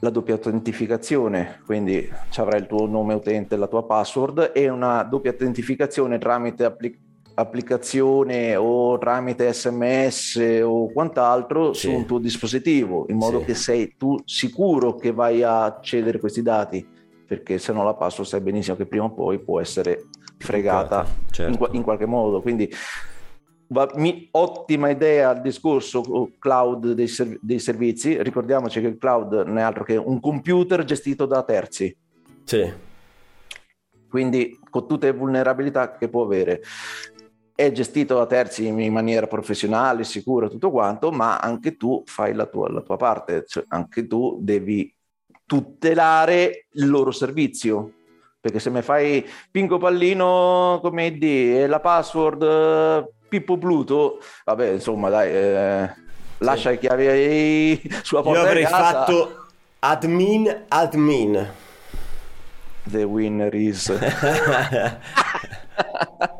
la 0.00 0.10
doppia 0.10 0.34
autentificazione, 0.34 1.60
quindi 1.66 2.08
ci 2.30 2.40
avrai 2.40 2.60
il 2.60 2.66
tuo 2.66 2.86
nome 2.86 3.14
utente, 3.14 3.56
la 3.56 3.66
tua 3.66 3.84
password 3.84 4.52
e 4.54 4.68
una 4.68 5.02
doppia 5.02 5.32
autentificazione 5.32 6.18
tramite 6.18 6.64
appli- 6.64 6.98
applicazione 7.40 8.54
o 8.56 8.96
tramite 8.98 9.52
sms 9.52 10.60
o 10.62 10.92
quant'altro 10.92 11.72
Sì. 11.72 11.88
su 11.88 11.92
un 11.94 12.06
tuo 12.06 12.18
dispositivo, 12.18 13.06
in 13.08 13.16
modo 13.16 13.40
Sì. 13.40 13.44
che 13.46 13.54
sei 13.54 13.94
tu 13.96 14.16
sicuro 14.24 14.94
che 14.94 15.12
vai 15.12 15.42
a 15.42 15.64
accedere 15.64 16.18
a 16.18 16.20
questi 16.20 16.42
dati, 16.42 16.86
perché 17.26 17.58
se 17.58 17.72
no 17.72 17.82
la 17.84 17.94
password 17.94 18.28
sai 18.28 18.40
benissimo 18.40 18.76
che 18.76 18.86
prima 18.86 19.04
o 19.04 19.12
poi 19.12 19.38
può 19.38 19.60
essere 19.60 20.04
fregata 20.38 21.06
Certo. 21.30 21.68
in, 21.70 21.74
in 21.76 21.82
qualche 21.82 22.06
modo. 22.06 22.40
Quindi 22.40 22.68
va- 23.68 23.90
mi- 23.96 24.28
ottima 24.32 24.88
idea 24.88 25.32
il 25.32 25.40
discorso 25.42 26.30
cloud 26.38 26.92
dei, 26.92 27.06
serv- 27.08 27.38
dei 27.40 27.58
servizi. 27.58 28.20
Ricordiamoci 28.22 28.80
che 28.80 28.86
il 28.88 28.98
cloud 28.98 29.32
non 29.46 29.58
è 29.58 29.62
altro 29.62 29.84
che 29.84 29.96
un 29.96 30.18
computer 30.20 30.82
gestito 30.84 31.26
da 31.26 31.42
terzi, 31.42 31.94
Sì. 32.44 32.72
quindi 34.08 34.58
con 34.70 34.88
tutte 34.88 35.06
le 35.06 35.16
vulnerabilità 35.16 35.96
che 35.96 36.08
può 36.08 36.24
avere. 36.24 36.62
È 37.60 37.70
gestito 37.72 38.14
da 38.14 38.24
terzi 38.24 38.66
in 38.66 38.90
maniera 38.90 39.26
professionale, 39.26 40.04
sicura, 40.04 40.48
tutto 40.48 40.70
quanto, 40.70 41.10
ma 41.12 41.36
anche 41.36 41.76
tu 41.76 42.02
fai 42.06 42.32
la 42.32 42.46
tua, 42.46 42.70
la 42.70 42.80
tua 42.80 42.96
parte, 42.96 43.44
cioè 43.46 43.64
anche 43.68 44.06
tu 44.06 44.38
devi 44.40 44.90
tutelare 45.44 46.68
il 46.70 46.88
loro 46.88 47.10
servizio. 47.10 47.92
Perché 48.40 48.60
se 48.60 48.70
mi 48.70 48.80
fai 48.80 49.28
Pinco 49.50 49.76
Pallino 49.76 50.78
come 50.80 51.04
ID 51.04 51.22
e 51.22 51.66
la 51.66 51.80
password 51.80 52.42
eh, 52.42 53.10
Pippo 53.28 53.58
Pluto, 53.58 54.20
vabbè, 54.46 54.70
insomma, 54.70 55.10
dai, 55.10 55.30
eh, 55.30 55.94
lascia 56.38 56.70
le 56.70 56.78
chiavi 56.78 57.90
sulla 58.02 58.20
Io 58.20 58.26
porta 58.26 58.40
di 58.40 58.46
avrei 58.46 58.64
fatto 58.64 59.48
admin 59.80 60.64
admin. 60.68 61.52
The 62.84 63.02
winner 63.02 63.54
is. 63.54 63.92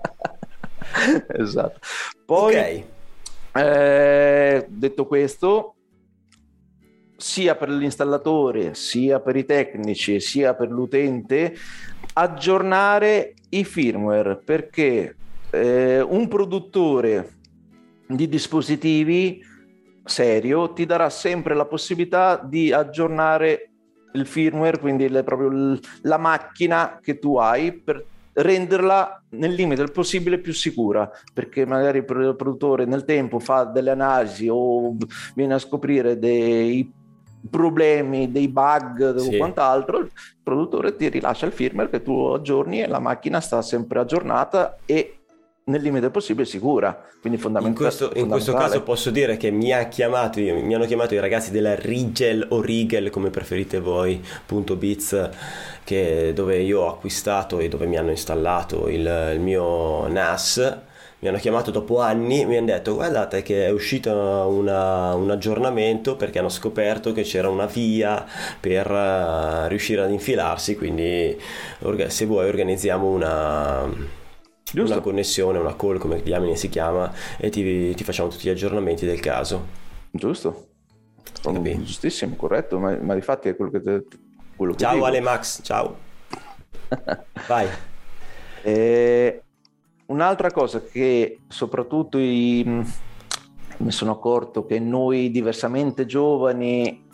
esatto. 1.38 1.78
Poi, 2.24 2.56
ok. 2.56 2.84
eh, 3.62 4.66
detto 4.68 5.06
questo, 5.06 5.74
sia 7.16 7.54
per 7.54 7.68
l'installatore, 7.68 8.74
sia 8.74 9.20
per 9.20 9.36
i 9.36 9.44
tecnici, 9.44 10.20
sia 10.20 10.54
per 10.54 10.70
l'utente, 10.70 11.54
aggiornare 12.14 13.34
i 13.50 13.64
firmware 13.64 14.36
perché 14.36 15.16
eh, 15.50 16.00
un 16.00 16.28
produttore 16.28 17.34
di 18.06 18.28
dispositivi 18.28 19.44
serio 20.04 20.72
ti 20.72 20.86
darà 20.86 21.10
sempre 21.10 21.54
la 21.54 21.66
possibilità 21.66 22.40
di 22.42 22.72
aggiornare 22.72 23.70
il 24.12 24.26
firmware, 24.26 24.78
quindi 24.78 25.08
le- 25.08 25.22
proprio 25.22 25.78
la 26.02 26.18
macchina 26.18 26.98
che 27.00 27.18
tu 27.18 27.36
hai 27.36 27.72
per 27.72 28.04
renderla 28.32 29.22
nel 29.30 29.52
limite 29.52 29.82
del 29.82 29.92
possibile 29.92 30.38
più 30.38 30.52
sicura, 30.52 31.10
perché 31.32 31.66
magari 31.66 31.98
il 31.98 32.04
pro- 32.04 32.34
produttore 32.34 32.84
nel 32.84 33.04
tempo 33.04 33.38
fa 33.38 33.64
delle 33.64 33.90
analisi 33.90 34.48
o 34.50 34.96
viene 35.34 35.54
a 35.54 35.58
scoprire 35.58 36.18
dei 36.18 36.92
problemi, 37.48 38.30
dei 38.30 38.48
bug 38.48 39.16
Sì. 39.16 39.34
o 39.34 39.38
quant'altro, 39.38 39.98
il 39.98 40.10
produttore 40.42 40.94
ti 40.94 41.08
rilascia 41.08 41.46
il 41.46 41.52
firmware 41.52 41.88
che 41.90 42.02
tu 42.02 42.12
aggiorni 42.26 42.82
e 42.82 42.86
la 42.86 42.98
macchina 42.98 43.40
sta 43.40 43.62
sempre 43.62 44.00
aggiornata 44.00 44.76
e 44.84 45.19
nel 45.70 45.82
limite 45.82 46.10
possibile 46.10 46.44
sicura. 46.46 47.06
Quindi 47.20 47.38
fondamenta- 47.38 47.78
In 47.80 47.86
questo, 47.86 48.04
in 48.14 48.28
questo 48.28 48.50
fondamentale. 48.52 48.70
caso 48.72 48.82
posso 48.82 49.10
dire 49.10 49.36
che 49.36 49.50
mi, 49.50 49.72
ha 49.72 49.88
chiamato, 49.88 50.40
mi 50.40 50.74
hanno 50.74 50.84
chiamato 50.86 51.14
i 51.14 51.20
ragazzi 51.20 51.50
della 51.50 51.74
Rigel 51.74 52.46
o 52.50 52.60
Rigel, 52.60 53.10
come 53.10 53.30
preferite 53.30 53.80
voi, 53.80 54.22
punto 54.46 54.76
Biz, 54.76 55.28
che, 55.84 56.32
dove 56.34 56.58
io 56.58 56.80
ho 56.82 56.88
acquistato 56.88 57.58
e 57.58 57.68
dove 57.68 57.86
mi 57.86 57.96
hanno 57.96 58.10
installato 58.10 58.88
il, 58.88 59.30
il 59.34 59.40
mio 59.40 60.06
NAS. 60.08 60.78
Mi 61.22 61.28
hanno 61.28 61.36
chiamato 61.36 61.70
dopo 61.70 62.00
anni 62.00 62.40
e 62.40 62.44
mi 62.46 62.56
hanno 62.56 62.64
detto 62.68 62.94
guardate 62.94 63.42
che 63.42 63.66
è 63.66 63.70
uscito 63.70 64.10
una- 64.10 65.12
un 65.14 65.30
aggiornamento 65.30 66.16
perché 66.16 66.38
hanno 66.38 66.48
scoperto 66.48 67.12
che 67.12 67.24
c'era 67.24 67.50
una 67.50 67.66
via 67.66 68.24
per 68.58 68.90
eh, 68.90 69.68
riuscire 69.68 70.00
ad 70.00 70.10
infilarsi, 70.10 70.76
quindi 70.76 71.38
orga- 71.80 72.08
se 72.08 72.24
vuoi 72.24 72.48
organizziamo 72.48 73.06
una, 73.06 73.86
Giusto. 74.72 74.92
una 74.92 75.00
connessione, 75.02 75.58
una 75.58 75.74
call 75.76 75.98
come 75.98 76.22
diamine 76.22 76.56
si 76.56 76.68
chiama 76.68 77.12
e 77.38 77.50
ti, 77.50 77.94
ti 77.94 78.04
facciamo 78.04 78.28
tutti 78.28 78.46
gli 78.46 78.50
aggiornamenti 78.50 79.04
del 79.04 79.20
caso. 79.20 79.66
Giusto. 80.10 80.66
Capì? 81.42 81.82
Giustissimo, 81.84 82.36
corretto, 82.36 82.78
ma, 82.78 82.96
ma 83.00 83.14
di 83.14 83.20
fatti 83.20 83.48
è 83.48 83.56
quello 83.56 83.70
che, 83.70 83.80
te- 83.80 84.04
quello 84.56 84.72
che 84.72 84.78
Ciao 84.78 84.94
dico. 84.94 85.04
Ale 85.06 85.20
Max, 85.20 85.60
ciao. 85.62 85.96
Vai. 87.48 87.66
Eh, 88.62 89.42
un'altra 90.06 90.50
cosa 90.50 90.82
che 90.82 91.40
soprattutto 91.48 92.18
i- 92.18 92.64
mi 93.76 93.90
sono 93.90 94.12
accorto 94.12 94.66
che 94.66 94.78
noi 94.78 95.30
diversamente 95.30 96.04
giovani 96.04 97.08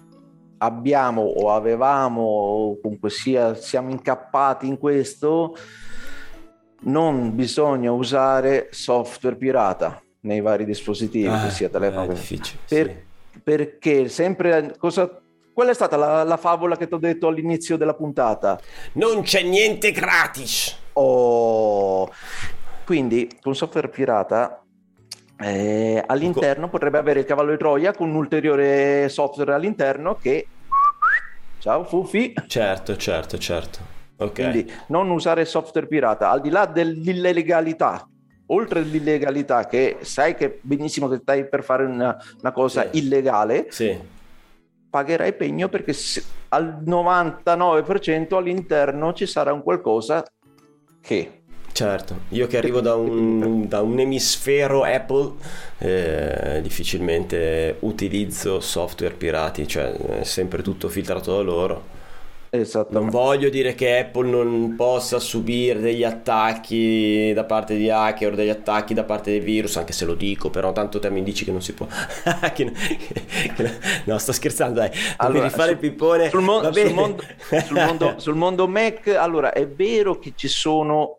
abbiamo 0.58 1.22
o 1.22 1.52
avevamo 1.52 2.22
o 2.22 2.80
comunque 2.80 3.10
sia 3.10 3.54
siamo 3.54 3.90
incappati 3.90 4.66
in 4.66 4.78
questo 4.78 5.54
non 6.80 7.34
bisogna 7.34 7.90
usare 7.92 8.68
software 8.70 9.36
pirata 9.36 10.00
nei 10.20 10.40
vari 10.40 10.64
dispositivi 10.64 11.28
che 11.44 11.50
sia 11.50 11.68
telefono 11.68 12.04
è 12.04 12.08
che- 12.08 12.14
difficile. 12.14 12.58
per- 12.68 12.86
sì. 13.32 13.40
perché 13.42 14.08
sempre 14.08 14.74
cosa 14.78 15.20
qual 15.52 15.68
è 15.68 15.74
stata 15.74 15.96
la, 15.96 16.22
la 16.22 16.36
favola 16.36 16.76
che 16.76 16.86
ti 16.86 16.94
ho 16.94 16.98
detto 16.98 17.28
all'inizio 17.28 17.76
della 17.78 17.94
puntata 17.94 18.60
Non 18.92 19.22
c'è 19.22 19.42
niente 19.42 19.90
gratis. 19.90 20.76
Oh. 20.94 22.10
Quindi 22.84 23.28
un 23.44 23.54
software 23.54 23.88
pirata 23.88 24.62
eh, 25.38 26.02
all'interno 26.06 26.68
potrebbe 26.68 26.98
avere 26.98 27.20
il 27.20 27.26
cavallo 27.26 27.52
di 27.52 27.56
Troia 27.58 27.92
con 27.92 28.08
un 28.10 28.16
ulteriore 28.16 29.08
software 29.08 29.54
all'interno 29.54 30.16
che... 30.16 30.46
Ciao 31.58 31.84
Fufi! 31.84 32.34
Certo, 32.46 32.96
certo, 32.96 33.38
certo. 33.38 33.78
Ok. 34.18 34.32
Quindi 34.32 34.72
non 34.88 35.10
usare 35.10 35.44
software 35.44 35.86
pirata, 35.86 36.30
al 36.30 36.40
di 36.40 36.50
là 36.50 36.66
dell'illegalità, 36.66 38.08
oltre 38.46 38.80
all'illegalità 38.80 39.66
che 39.66 39.98
sai 40.00 40.34
che 40.34 40.58
benissimo 40.62 41.08
che 41.08 41.18
stai 41.20 41.48
per 41.48 41.62
fare 41.64 41.84
una, 41.84 42.16
una 42.40 42.52
cosa 42.52 42.88
Sì. 42.90 42.98
illegale, 42.98 43.66
Sì, 43.70 43.98
pagherai 44.88 45.34
pegno 45.34 45.68
perché 45.68 45.94
al 46.48 46.82
99% 46.82 48.34
all'interno 48.36 49.12
ci 49.12 49.26
sarà 49.26 49.52
un 49.52 49.62
qualcosa 49.62 50.24
che... 51.02 51.42
certo. 51.72 52.20
Io 52.30 52.46
che 52.46 52.56
arrivo 52.56 52.80
da 52.80 52.94
un, 52.94 53.68
da 53.68 53.82
un 53.82 53.98
emisfero 53.98 54.82
Apple, 54.84 55.32
eh, 55.78 56.60
difficilmente 56.62 57.76
utilizzo 57.80 58.60
software 58.60 59.14
pirati, 59.14 59.68
cioè 59.68 59.92
è 59.92 60.24
sempre 60.24 60.62
tutto 60.62 60.88
filtrato 60.88 61.36
da 61.36 61.42
loro. 61.42 61.94
Non 62.48 62.60
Esattamente. 62.62 63.10
voglio 63.10 63.48
dire 63.50 63.74
che 63.74 63.98
Apple 63.98 64.28
non 64.30 64.74
possa 64.76 65.18
subire 65.18 65.80
degli 65.80 66.04
attacchi 66.04 67.32
da 67.34 67.44
parte 67.44 67.76
di 67.76 67.90
hacker, 67.90 68.34
degli 68.34 68.48
attacchi 68.48 68.94
da 68.94 69.04
parte 69.04 69.30
dei 69.32 69.40
virus, 69.40 69.76
anche 69.76 69.92
se 69.92 70.04
lo 70.04 70.14
dico, 70.14 70.48
però 70.48 70.72
tanto 70.72 70.98
te 70.98 71.10
mi 71.10 71.22
dici 71.22 71.44
che 71.44 71.50
non 71.50 71.60
si 71.60 71.74
può. 71.74 71.86
Che- 72.54 72.72
che- 73.54 73.70
no, 74.04 74.16
sto 74.18 74.32
scherzando, 74.32 74.80
dai. 74.80 74.90
Non 74.90 75.14
Allora, 75.18 75.44
rifare 75.44 75.72
il 75.72 75.78
pippone. 75.78 76.28
sul, 76.30 76.40
mon- 76.42 76.72
sul 76.72 76.92
mondo, 76.94 77.22
sul 77.64 77.76
mondo- 77.76 78.14
sul 78.18 78.34
mondo 78.36 78.68
Mac, 78.68 79.08
allora 79.08 79.52
è 79.52 79.66
vero 79.68 80.18
che 80.18 80.32
ci 80.36 80.48
sono 80.48 81.18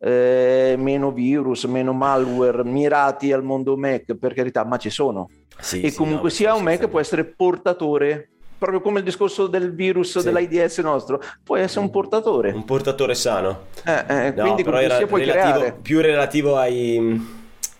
eh, 0.00 0.74
meno 0.76 1.12
virus, 1.12 1.64
meno 1.64 1.92
malware 1.92 2.64
mirati 2.64 3.32
al 3.32 3.42
mondo 3.42 3.76
Mac, 3.76 4.14
per 4.16 4.34
carità, 4.34 4.64
ma 4.64 4.76
ci 4.76 4.90
sono. 4.90 5.30
Sì, 5.58 5.80
e 5.80 5.90
sì, 5.90 5.96
comunque 5.96 6.28
no, 6.28 6.34
sia 6.34 6.54
un 6.54 6.62
Mac 6.64 6.88
può 6.88 6.98
essere 7.00 7.24
portatore, 7.24 8.30
proprio 8.64 8.80
come 8.80 8.98
il 9.00 9.04
discorso 9.04 9.46
del 9.46 9.74
virus 9.74 10.18
Sì. 10.18 10.24
dell'AIDS 10.24 10.78
nostro, 10.78 11.20
può 11.42 11.56
essere 11.56 11.80
un 11.80 11.90
portatore. 11.90 12.50
Un 12.52 12.64
portatore 12.64 13.14
sano. 13.14 13.64
Eh, 13.84 14.04
eh, 14.08 14.30
No, 14.34 14.42
quindi 14.42 14.62
però 14.64 14.78
era 14.78 15.04
puoi 15.06 15.20
relativo- 15.24 15.58
creare. 15.58 15.78
più 15.82 16.00
relativo 16.00 16.56
ai, 16.56 17.20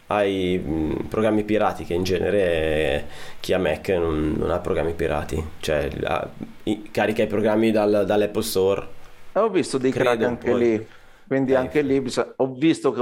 ai 0.08 0.62
mm, 0.62 0.92
programmi 1.08 1.42
pirati, 1.44 1.84
che 1.84 1.94
in 1.94 2.02
genere 2.02 2.38
eh, 2.40 3.04
chi 3.40 3.52
ha 3.54 3.58
Mac 3.58 3.88
non, 3.88 4.34
non 4.36 4.50
ha 4.50 4.58
programmi 4.58 4.92
pirati, 4.92 5.42
cioè 5.60 5.88
ha- 6.04 6.28
i- 6.64 6.88
carica 6.90 7.22
i 7.22 7.26
programmi 7.26 7.70
dal- 7.70 8.04
dall'Apple 8.06 8.42
Store. 8.42 8.86
Eh, 9.32 9.40
Ho 9.40 9.48
visto 9.48 9.78
dei 9.78 9.90
Credo, 9.90 10.10
crack 10.10 10.22
anche 10.24 10.50
poi. 10.50 10.60
lì, 10.60 10.86
quindi 11.26 11.52
Eh. 11.52 11.56
anche 11.56 11.80
lì 11.80 12.04
ho 12.36 12.52
visto 12.54 12.92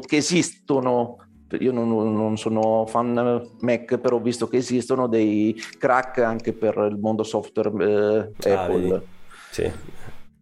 che, 0.00 0.06
che 0.08 0.16
esistono. 0.16 1.18
Io 1.60 1.72
non, 1.72 1.88
non 1.88 2.36
sono 2.36 2.84
fan 2.86 3.48
Mac, 3.60 3.98
però 3.98 4.16
ho 4.16 4.20
visto 4.20 4.48
che 4.48 4.58
esistono 4.58 5.06
dei 5.06 5.54
crack 5.78 6.18
anche 6.18 6.52
per 6.52 6.76
il 6.90 6.98
mondo 6.98 7.22
software 7.22 8.32
eh, 8.38 8.52
Ah, 8.52 8.62
Apple. 8.62 8.80
vedi? 8.88 9.04
Sì. 9.50 9.72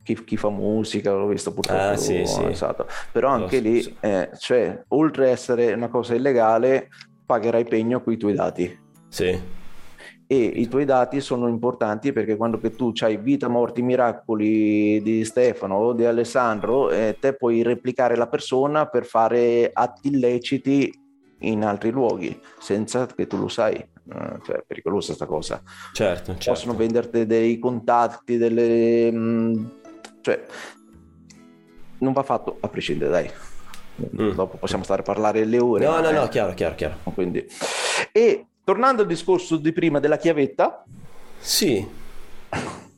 Chi, 0.03 0.25
chi 0.25 0.37
fa 0.37 0.51
musica, 0.51 1.13
l'ho 1.13 1.27
visto 1.27 1.53
purtroppo. 1.53 1.93
Ah, 1.93 1.97
sì, 1.97 2.25
sì. 2.27 2.45
esatto. 2.45 2.87
Però 3.13 3.29
anche 3.29 3.59
lì, 3.59 3.97
eh, 4.01 4.31
cioè, 4.39 4.85
oltre 4.89 5.29
a 5.29 5.31
essere 5.31 5.73
una 5.73 5.89
cosa 5.89 6.15
illegale, 6.15 6.89
pagherai 7.25 7.65
pegno 7.65 8.03
con 8.03 8.13
i 8.13 8.17
tuoi 8.17 8.35
dati. 8.35 8.79
Sì. 9.09 9.39
E 10.29 10.37
i 10.37 10.69
tuoi 10.69 10.85
dati 10.85 11.21
sono 11.21 11.47
importanti 11.47 12.13
perché 12.13 12.37
quando 12.37 12.59
che 12.59 12.75
tu 12.75 12.93
hai 13.01 13.17
vita, 13.17 13.49
morti, 13.49 13.81
miracoli 13.83 15.01
di 15.01 15.25
Stefano 15.25 15.77
o 15.77 15.93
di 15.93 16.05
Alessandro, 16.05 16.91
eh, 16.91 17.17
te 17.21 17.35
puoi 17.35 17.63
replicare 17.63 18.17
la 18.17 18.27
persona 18.27 18.87
per 18.87 19.05
fare 19.05 19.71
atti 19.73 20.09
illeciti 20.09 20.93
in 21.41 21.65
altri 21.65 21.91
luoghi 21.91 22.39
senza 22.59 23.07
che 23.07 23.27
tu 23.27 23.37
lo 23.37 23.49
sai. 23.49 23.75
Eh, 23.77 24.39
cioè, 24.45 24.57
è 24.57 24.65
pericolosa 24.67 25.15
sta 25.15 25.27
cosa. 25.27 25.63
Certo, 25.93 26.33
certo. 26.33 26.51
Possono 26.51 26.75
venderti 26.75 27.25
dei 27.27 27.59
contatti, 27.59 28.37
delle... 28.37 29.11
mh, 29.13 29.71
cioè, 30.23 30.45
non 31.99 32.13
va 32.13 32.23
fatto 32.25 32.57
a 32.61 32.69
prescindere, 32.69 33.11
dai. 33.11 33.31
Mm. 34.21 34.33
Dopo 34.33 34.59
possiamo 34.59 34.85
stare 34.85 35.03
a 35.03 35.05
parlare 35.05 35.45
le 35.45 35.59
ore. 35.59 35.87
No, 35.87 36.01
no, 36.01 36.09
eh, 36.09 36.13
no, 36.13 36.29
chiaro, 36.29 36.53
chiaro, 36.53 36.75
chiaro. 36.75 36.97
quindi. 37.15 37.47
E 38.13 38.47
tornando 38.67 39.03
al 39.03 39.07
discorso 39.09 39.59
di 39.59 39.71
prima 39.73 40.01
della 40.01 40.17
chiavetta, 40.17 40.83
Sì, 41.39 41.87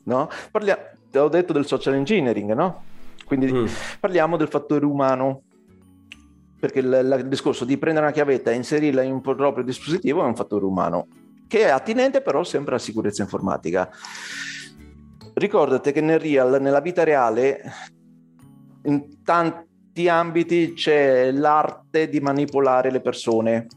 no? 0.05 0.27
Parliamo, 0.49 0.81
te 1.11 1.19
ho 1.19 1.29
detto 1.29 1.53
del 1.53 1.67
social 1.67 1.93
engineering, 1.93 2.53
no? 2.53 2.83
Quindi 3.23 3.51
Mm. 3.53 3.67
parliamo 3.99 4.35
del 4.35 4.47
fattore 4.47 4.83
umano. 4.85 5.43
Perché 6.59 6.79
il, 6.79 7.17
il 7.19 7.27
discorso 7.27 7.65
di 7.65 7.77
prendere 7.77 8.07
una 8.07 8.15
chiavetta 8.15 8.49
e 8.49 8.55
inserirla 8.55 9.03
in 9.03 9.11
un 9.11 9.21
proprio 9.21 9.63
dispositivo 9.63 10.23
è 10.23 10.25
un 10.25 10.35
fattore 10.35 10.65
umano, 10.65 11.05
che 11.47 11.59
è 11.65 11.69
attinente 11.69 12.21
però 12.21 12.43
sempre 12.43 12.71
alla 12.73 12.81
sicurezza 12.83 13.21
informatica. 13.21 13.87
Ricordate 15.35 15.91
che 15.91 16.01
nel 16.01 16.19
real, 16.19 16.59
nella 16.59 16.81
vita 16.81 17.03
reale, 17.03 17.61
in 18.85 19.21
tanti 19.23 20.07
ambiti 20.09 20.73
c'è 20.73 21.31
l'arte 21.31 22.09
di 22.09 22.19
manipolare 22.21 22.89
le 22.89 23.01
persone. 23.01 23.67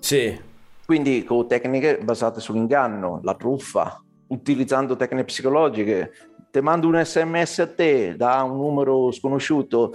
sì, 0.00 0.46
Quindi 0.88 1.22
con 1.22 1.46
tecniche 1.46 1.98
basate 2.02 2.40
sull'inganno, 2.40 3.20
la 3.22 3.34
truffa, 3.34 4.02
utilizzando 4.28 4.96
tecniche 4.96 5.26
psicologiche. 5.26 6.12
Ti 6.50 6.60
mando 6.62 6.86
un 6.86 6.98
sms 7.04 7.58
a 7.58 7.66
te 7.66 8.16
da 8.16 8.42
un 8.42 8.56
numero 8.56 9.12
sconosciuto. 9.12 9.92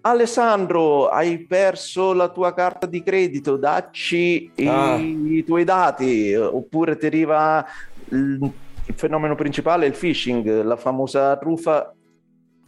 Alessandro, 0.00 1.06
hai 1.06 1.46
perso 1.46 2.12
la 2.14 2.30
tua 2.30 2.52
carta 2.52 2.88
di 2.88 3.00
credito, 3.04 3.56
dacci 3.56 4.50
i, 4.56 4.66
Ah. 4.66 4.96
i 4.96 5.44
tuoi 5.46 5.62
dati. 5.62 6.34
Oppure 6.34 6.96
ti 6.96 7.06
arriva 7.06 7.64
il, 8.08 8.40
il 8.86 8.94
fenomeno 8.96 9.36
principale, 9.36 9.86
il 9.86 9.94
phishing, 9.96 10.62
la 10.64 10.76
famosa 10.76 11.36
truffa 11.36 11.94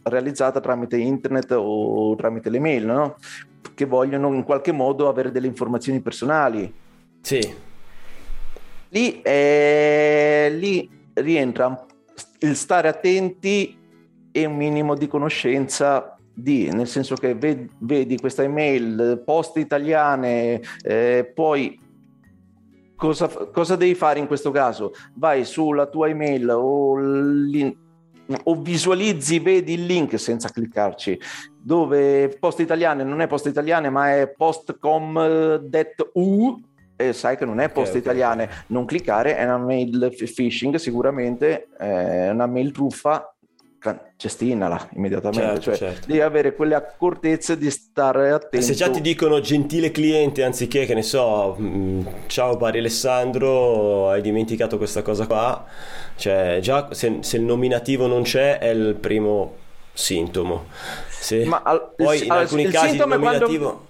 realizzata 0.03 0.61
tramite 0.61 0.95
internet 0.95 1.51
o 1.51 2.15
tramite 2.15 2.49
le 2.49 2.59
mail, 2.59 2.85
no? 2.85 3.15
che 3.75 3.83
vogliono 3.83 4.33
in 4.33 4.43
qualche 4.43 4.71
modo 4.71 5.09
avere 5.09 5.31
delle 5.31 5.47
informazioni 5.47 5.99
personali. 5.99 6.85
Sì, 7.27 7.55
Lì, 8.87 9.21
eh, 9.21 10.49
lì 10.57 10.89
rientra 11.15 11.85
il 12.39 12.55
stare 12.55 12.87
attenti 12.87 13.77
e 14.31 14.45
un 14.45 14.55
minimo 14.55 14.95
di 14.95 15.07
conoscenza 15.07 16.17
di, 16.33 16.69
nel 16.69 16.87
senso 16.87 17.15
che 17.15 17.35
ve- 17.35 17.67
vedi 17.79 18.17
questa 18.17 18.43
email, 18.43 19.21
poste 19.25 19.59
italiane, 19.59 20.61
eh, 20.81 21.29
poi 21.35 21.77
cosa, 22.95 23.27
cosa 23.27 23.75
devi 23.75 23.93
fare 23.93 24.19
in 24.19 24.27
questo 24.27 24.51
caso? 24.51 24.93
Vai 25.15 25.43
sulla 25.43 25.87
tua 25.87 26.07
email 26.07 26.49
o, 26.49 26.97
o 28.43 28.55
visualizzi, 28.61 29.39
vedi 29.39 29.73
il 29.73 29.85
link 29.85 30.17
senza 30.17 30.47
cliccarci, 30.47 31.19
dove 31.61 32.37
poste 32.39 32.61
italiane 32.61 33.03
non 33.03 33.19
è 33.19 33.27
poste 33.27 33.49
italiane 33.49 33.89
ma 33.89 34.15
è 34.15 34.29
postcom.u 34.29 35.55
e 36.97 37.13
sai 37.13 37.37
che 37.37 37.45
non 37.45 37.59
è 37.61 37.69
poste 37.69 37.99
ok. 37.99 38.03
italiane, 38.03 38.49
non 38.67 38.83
cliccare, 38.85 39.37
è 39.37 39.43
una 39.45 39.57
mail 39.57 40.13
phishing 40.35 40.75
sicuramente, 40.75 41.67
è 41.77 42.29
una 42.31 42.47
mail 42.47 42.71
truffa, 42.73 43.31
cestinala 44.17 44.89
immediatamente, 44.95 45.45
Certo, 45.45 45.61
cioè 45.61 45.75
certo. 45.75 46.07
devi 46.07 46.19
avere 46.19 46.55
quelle 46.55 46.73
accortezze 46.75 47.57
di 47.57 47.69
stare 47.69 48.31
attento. 48.31 48.65
Se 48.65 48.73
già 48.73 48.89
ti 48.89 48.99
dicono 48.99 49.39
gentile 49.39 49.91
cliente 49.91 50.43
anziché 50.43 50.85
che 50.85 50.93
ne 50.95 51.03
so, 51.03 51.55
mm, 51.57 52.01
ciao 52.25 52.57
Bari 52.57 52.79
Alessandro, 52.79 54.09
hai 54.09 54.21
dimenticato 54.21 54.77
questa 54.77 55.03
cosa 55.03 55.25
qua, 55.27 55.63
cioè 56.15 56.57
già 56.61 56.89
se, 56.91 57.17
se 57.21 57.37
il 57.37 57.43
nominativo 57.43 58.07
non 58.07 58.23
c'è 58.23 58.57
è 58.57 58.67
il 58.69 58.95
primo 58.95 59.53
sintomo. 59.93 60.65
Se- 61.09 61.45
Ma 61.45 61.61
al- 61.63 61.93
poi 61.95 62.17
il- 62.17 62.23
in 62.25 62.31
al- 62.31 62.37
alcuni 62.39 62.63
il 62.63 62.71
casi 62.71 62.95
il 62.95 63.01
è 63.01 63.05
quando- 63.05 63.25
nominativo, 63.25 63.85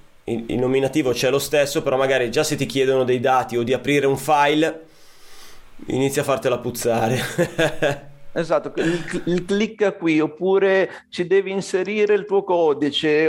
il- 0.48 0.58
nominativo 0.60 1.12
c'è 1.12 1.30
lo 1.30 1.40
stesso, 1.40 1.82
però 1.84 1.98
magari 1.98 2.30
già 2.32 2.44
se 2.44 2.56
ti 2.56 2.66
chiedono 2.66 3.04
dei 3.04 3.20
dati 3.20 3.58
o 3.58 3.64
di 3.64 3.74
aprire 3.74 4.06
un 4.08 4.18
file, 4.18 4.86
inizia 5.88 6.22
a 6.22 6.26
fartela 6.26 6.60
puzzare. 6.60 7.20
Esatto, 8.34 8.72
il, 8.80 9.22
il 9.26 9.46
clicca 9.46 9.94
qui, 9.94 10.20
oppure 10.20 10.90
ci 11.10 11.26
devi 11.26 11.52
inserire 11.52 12.14
il 12.14 12.26
tuo 12.26 12.44
codice, 12.44 13.28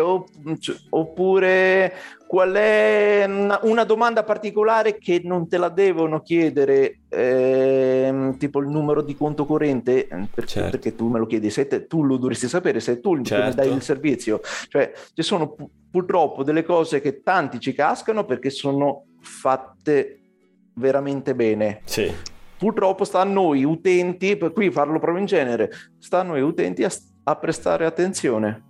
c- 0.59 0.77
oppure 0.91 1.93
qual 2.27 2.53
è 2.53 3.25
una, 3.27 3.59
una 3.63 3.85
domanda 3.85 4.23
particolare 4.23 4.99
che 4.99 5.23
non 5.25 5.49
te 5.49 5.57
la 5.57 5.71
devono 5.71 6.21
chiedere, 6.21 7.01
ehm, 7.09 8.37
tipo 8.37 8.61
il 8.61 8.69
numero 8.69 9.01
di 9.01 9.17
conto 9.17 9.47
corrente, 9.47 10.07
eh, 10.09 10.29
per- 10.33 10.45
Certo. 10.45 10.71
perché 10.71 10.95
tu 10.95 11.09
me 11.09 11.19
lo 11.19 11.25
chiedi, 11.27 11.49
te- 11.51 11.87
tu 11.87 12.03
lo 12.05 12.19
dovresti 12.19 12.47
sapere, 12.47 12.81
sei 12.81 13.01
tu 13.01 13.19
Certo. 13.23 13.55
dai 13.57 13.73
il 13.73 13.81
servizio. 13.83 14.41
Cioè, 14.69 14.93
ci 15.15 15.23
sono 15.23 15.53
pu- 15.55 15.71
purtroppo 15.91 16.43
delle 16.45 16.65
cose 16.65 17.01
che 17.01 17.23
tanti 17.23 17.61
ci 17.61 17.73
cascano 17.73 18.27
perché 18.27 18.51
sono 18.51 19.05
fatte 19.23 20.21
veramente 20.75 21.35
bene 21.35 21.81
sì, 21.85 22.13
purtroppo 22.59 23.05
sta 23.05 23.21
a 23.21 23.25
noi 23.25 23.65
utenti, 23.65 24.37
per 24.37 24.53
cui 24.53 24.71
farlo 24.71 24.99
proprio 24.99 25.21
in 25.21 25.27
genere, 25.27 25.71
sta 25.99 26.21
a 26.21 26.25
noi 26.25 26.43
utenti 26.43 26.85
a, 26.85 26.91
a 27.25 27.37
prestare 27.37 27.87
attenzione, 27.87 28.65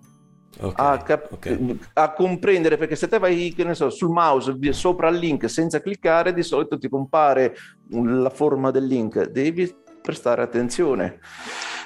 ok, 0.60 0.74
a, 0.76 0.98
cap- 0.98 1.32
ok. 1.32 1.76
a 1.94 2.12
comprendere, 2.12 2.76
perché 2.76 2.94
se 2.96 3.08
te 3.08 3.18
vai 3.18 3.52
che 3.56 3.64
ne 3.64 3.74
so, 3.74 3.90
sul 3.90 4.10
mouse 4.10 4.56
sopra 4.72 5.08
il 5.08 5.18
link 5.18 5.48
senza 5.48 5.80
cliccare, 5.80 6.34
di 6.34 6.42
solito 6.42 6.78
ti 6.78 6.88
compare 6.88 7.54
la 7.90 8.30
forma 8.30 8.70
del 8.70 8.84
link, 8.84 9.28
devi 9.30 9.74
prestare 10.02 10.42
attenzione. 10.42 11.18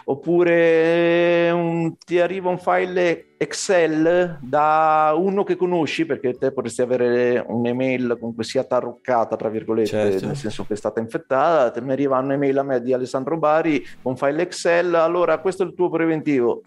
Oppure 0.05 1.51
un- 1.53 1.97
ti 1.99 2.19
arriva 2.21 2.49
un 2.51 2.59
file 2.59 3.35
Excel 3.39 4.39
da 4.41 5.13
uno 5.17 5.43
che 5.45 5.57
conosci, 5.57 6.07
perché 6.07 6.35
te 6.35 6.53
potresti 6.53 6.83
avere 6.83 7.45
un'email 7.47 8.17
comunque 8.19 8.45
sia 8.45 8.65
tarroccata, 8.65 9.37
tra 9.37 9.49
virgolette, 9.49 9.89
Certo. 9.89 10.27
nel 10.27 10.37
senso 10.37 10.65
che 10.65 10.75
è 10.75 10.77
stata 10.77 11.01
infettata, 11.01 11.71
te 11.71 11.81
mi 11.81 11.93
arriva 11.93 12.19
un'email 12.19 12.59
a 12.59 12.63
me 12.63 12.81
di 12.83 12.93
Alessandro 12.93 13.37
Bari 13.39 13.85
con 14.03 14.17
file 14.17 14.43
Excel, 14.43 14.95
allora 14.95 15.39
questo 15.39 15.63
è 15.63 15.67
il 15.67 15.75
tuo 15.75 15.89
preventivo. 15.91 16.63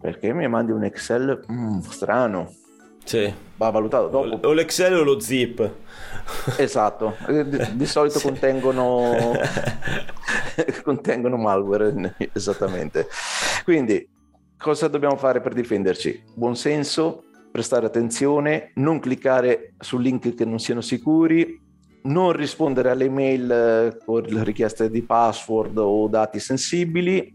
Perché 0.00 0.32
mi 0.32 0.46
mandi 0.48 0.72
un 0.72 0.84
Excel 0.84 1.40
Mm, 1.50 1.78
strano? 1.80 2.50
Sì. 3.08 3.32
Va 3.56 3.70
valutato 3.70 4.08
dopo. 4.08 4.46
O 4.48 4.52
l'Excel 4.52 4.92
o 4.98 5.02
lo 5.02 5.18
zip. 5.18 5.76
Esatto, 6.58 7.16
Eh, 7.26 7.48
di, 7.48 7.58
di 7.72 7.86
solito 7.86 8.18
Sì. 8.20 8.26
contengono, 8.26 9.32
contengono 10.84 11.38
malware, 11.38 12.14
esattamente. 12.34 13.06
Quindi, 13.64 14.06
cosa 14.58 14.88
dobbiamo 14.88 15.16
fare 15.16 15.40
per 15.40 15.54
difenderci? 15.54 16.22
Buon 16.34 16.54
senso, 16.54 17.22
prestare 17.50 17.86
attenzione, 17.86 18.72
non 18.74 19.00
cliccare 19.00 19.72
su 19.78 19.96
link 19.96 20.34
che 20.34 20.44
non 20.44 20.58
siano 20.58 20.82
sicuri, 20.82 21.58
non 22.02 22.32
rispondere 22.32 22.90
alle 22.90 23.08
mail 23.08 23.50
eh, 23.50 23.98
con 24.04 24.44
richieste 24.44 24.90
di 24.90 25.00
password 25.02 25.78
o 25.78 26.06
dati 26.08 26.38
sensibili. 26.38 27.30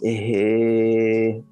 E 0.00 1.42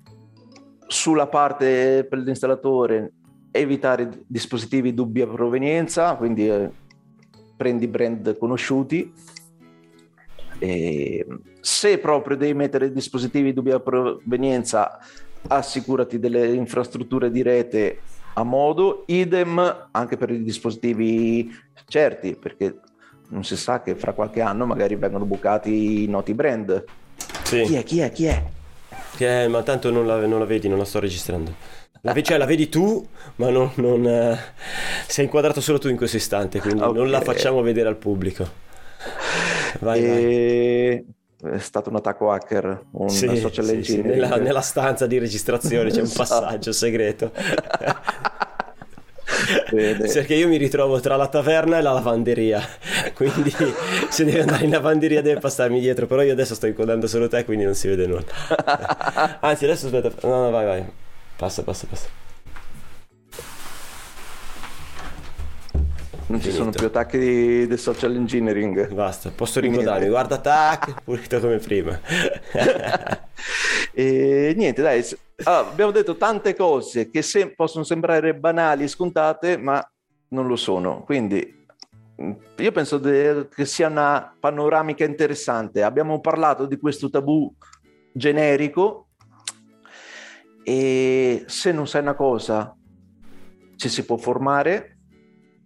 sulla 0.93 1.27
parte 1.27 2.07
per 2.09 2.19
l'installatore 2.19 3.13
evitare 3.51 4.25
dispositivi 4.27 4.93
dubbia 4.93 5.27
provenienza, 5.27 6.15
quindi 6.17 6.49
eh, 6.49 6.71
prendi 7.57 7.89
brand 7.89 8.37
conosciuti. 8.37 9.13
E 10.59 11.27
se 11.61 11.99
proprio 11.99 12.37
devi 12.37 12.53
mettere 12.55 12.93
dispositivi 12.93 13.47
di 13.47 13.55
dubbia 13.55 13.81
provenienza, 13.81 14.99
assicurati 15.49 16.19
delle 16.19 16.53
infrastrutture 16.53 17.31
di 17.31 17.43
rete 17.43 18.01
a 18.35 18.43
modo, 18.43 19.05
idem 19.07 19.89
anche 19.91 20.17
per 20.17 20.31
i 20.31 20.43
dispositivi 20.43 21.51
certi, 21.87 22.37
perché 22.37 22.79
non 23.31 23.45
si 23.45 23.57
sa 23.57 23.83
che 23.83 23.95
fra 23.95 24.13
qualche 24.13 24.43
anno 24.43 24.67
magari 24.67 24.95
vengono 24.97 25.25
bucati 25.25 26.05
i 26.05 26.07
noti 26.07 26.35
brand. 26.35 26.85
Sì. 27.45 27.63
Chi 27.63 27.75
è? 27.77 27.83
Chi 27.83 28.01
è? 28.01 28.13
Chi 28.13 28.25
è? 28.27 28.61
Che- 29.17 29.47
ma 29.49 29.63
tanto 29.63 29.91
non 29.91 30.07
la, 30.07 30.25
non 30.27 30.39
la 30.39 30.45
vedi, 30.47 30.69
non 30.69 30.79
la 30.79 30.85
sto 30.85 30.99
registrando. 31.01 31.55
La, 32.03 32.21
cioè, 32.21 32.37
la 32.37 32.47
vedi 32.47 32.69
tu, 32.69 33.07
ma 33.37 33.51
non, 33.51 33.71
non, 33.77 34.05
eh, 34.07 34.37
sei 35.07 35.25
inquadrato 35.27 35.61
solo 35.61 35.79
tu 35.79 35.89
in 35.89 35.97
questo 35.97 36.17
istante, 36.17 36.61
quindi 36.61 36.81
non 36.81 37.11
la 37.11 37.21
facciamo 37.21 37.61
vedere 37.63 37.89
al 37.89 37.97
pubblico. 37.97 38.61
Vai, 39.81 40.01
vai. 40.01 40.25
E- 40.25 41.05
È 41.43 41.59
stato 41.59 41.91
un 41.91 41.97
attacco 41.97 42.31
hacker, 42.31 42.85
un 42.93 43.09
Sì, 43.09 43.37
social 43.37 43.65
sì, 43.65 43.83
sì, 43.83 44.01
nella, 44.01 44.37
nella 44.37 44.61
stanza 44.61 45.07
di 45.09 45.19
registrazione 45.19 45.91
c'è 45.91 45.99
un 45.99 46.05
Esatto. 46.05 46.19
passaggio 46.19 46.73
segreto. 46.73 47.33
Bene. 49.71 50.07
Perché 50.07 50.35
io 50.35 50.49
mi 50.49 50.57
ritrovo 50.57 51.01
tra 51.01 51.17
la 51.17 51.29
taverna 51.29 51.79
e 51.79 51.83
la 51.83 51.93
lavanderia, 51.93 52.61
quindi 53.15 53.55
se 54.09 54.25
devi 54.25 54.41
andare 54.41 54.65
in 54.65 54.71
lavanderia 54.71 55.23
deve 55.23 55.41
passarmi 55.41 55.81
dietro, 55.81 56.07
però 56.07 56.23
io 56.23 56.33
adesso 56.33 56.55
sto 56.55 56.67
inquadrando 56.67 57.07
solo 57.07 57.29
te, 57.29 57.45
quindi 57.45 57.65
non 57.65 57.75
si 57.75 57.89
vede 57.89 58.07
nulla. 58.07 58.25
Anzi, 59.41 59.65
adesso 59.65 59.87
aspetta, 59.87 60.11
no, 60.27 60.45
no, 60.45 60.51
vai, 60.51 60.65
vai, 60.65 60.85
passa, 61.37 61.63
passa, 61.63 61.87
passa. 61.89 62.21
Non 66.27 66.41
ci 66.41 66.47
Finito. 66.47 66.63
sono 66.63 66.71
più 66.71 66.87
attacchi 66.87 67.19
di, 67.19 67.67
di 67.67 67.77
social 67.77 68.15
engineering. 68.15 68.91
Basta, 68.95 69.31
posso 69.35 69.61
ringodarmi, 69.61 70.09
guarda, 70.09 70.39
tac, 70.39 71.03
pulito 71.03 71.41
come 71.41 71.59
prima. 71.59 72.01
E 73.95 74.55
niente, 74.57 74.81
dai, 74.81 75.05
allora, 75.45 75.71
abbiamo 75.71 75.91
detto 75.91 76.17
tante 76.17 76.55
cose 76.55 77.11
che 77.11 77.23
se- 77.23 77.55
possono 77.55 77.85
sembrare 77.85 78.35
banali, 78.35 78.89
scontate, 78.89 79.57
ma 79.57 79.85
non 80.29 80.47
lo 80.47 80.57
sono. 80.57 81.03
Quindi 81.05 81.61
io 82.57 82.73
penso 82.73 82.99
de- 82.99 83.49
che 83.55 83.65
sia 83.65 83.89
una 83.89 84.35
panoramica 84.39 85.05
interessante. 85.05 85.83
Abbiamo 85.83 86.21
parlato 86.21 86.67
di 86.67 86.77
questo 86.79 87.11
tabù 87.11 87.53
generico 88.13 89.09
e 90.65 91.45
se 91.47 91.73
non 91.73 91.87
sai 91.87 92.03
una 92.03 92.15
cosa 92.15 92.77
ci 93.77 93.89
si 93.89 94.05
può 94.05 94.17
formare, 94.17 94.99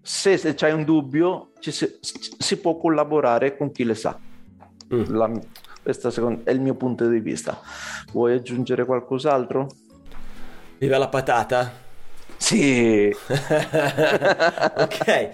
se, 0.01 0.39
se 0.39 0.55
c'hai 0.55 0.73
un 0.73 0.85
dubbio 0.85 1.51
ci 1.59 1.71
si, 1.71 1.99
si 2.01 2.59
può 2.59 2.77
collaborare 2.79 3.57
con 3.57 3.73
chi 3.73 3.85
le 3.85 3.95
sa. 3.95 4.19
Mm. 4.95 5.03
La- 5.15 5.31
questo 5.87 6.11
secondo- 6.11 6.40
è 6.42 6.51
il 6.51 6.59
mio 6.61 6.75
punto 6.75 7.07
di 7.09 7.20
vista. 7.20 7.61
Vuoi 8.11 8.33
aggiungere 8.33 8.85
qualcos'altro? 8.85 9.68
Viva 10.79 10.99
la 10.99 11.07
patata? 11.07 11.72
Sì, 12.37 13.09
ok, 14.75 15.29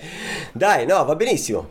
dai, 0.53 0.85
no, 0.85 1.07
va 1.07 1.17
benissimo. 1.17 1.71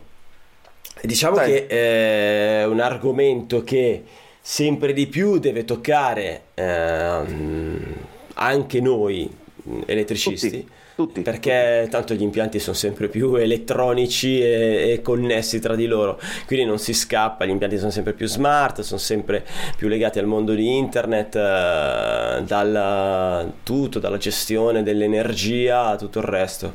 Diciamo 1.00 1.36
Dai. 1.36 1.52
che 1.52 1.68
è 1.68 2.66
un 2.66 2.80
argomento 2.80 3.64
che 3.64 4.04
sempre 4.42 4.94
di 4.94 5.06
più 5.06 5.38
deve 5.38 5.64
toccare 5.64 6.46
ehm, 6.56 7.96
anche 8.34 8.82
noi 8.82 9.32
elettricisti. 9.86 10.50
tutti, 10.50 10.68
tutti. 10.96 11.22
Perché 11.22 11.88
tanto 11.90 12.14
gli 12.14 12.22
impianti 12.22 12.60
sono 12.60 12.76
sempre 12.76 13.08
più 13.08 13.36
elettronici 13.42 14.42
e, 14.42 14.92
e 14.92 15.02
connessi 15.02 15.60
tra 15.60 15.76
di 15.76 15.86
loro, 15.86 16.20
quindi 16.46 16.66
non 16.66 16.80
si 16.80 16.94
scappa, 16.94 17.46
gli 17.46 17.50
impianti 17.50 17.78
sono 17.78 17.92
sempre 17.92 18.14
più 18.14 18.28
smart, 18.28 18.82
sono 18.82 19.00
sempre 19.00 19.46
più 19.76 19.88
legati 19.88 20.20
al 20.20 20.26
mondo 20.26 20.54
di 20.54 20.78
internet, 20.78 21.36
eh, 21.36 22.44
dalla, 22.46 23.52
tutto, 23.64 24.00
dalla 24.00 24.18
gestione 24.18 24.84
dell'energia 24.84 25.88
a 25.88 25.96
tutto 25.96 26.20
il 26.20 26.26
resto, 26.26 26.74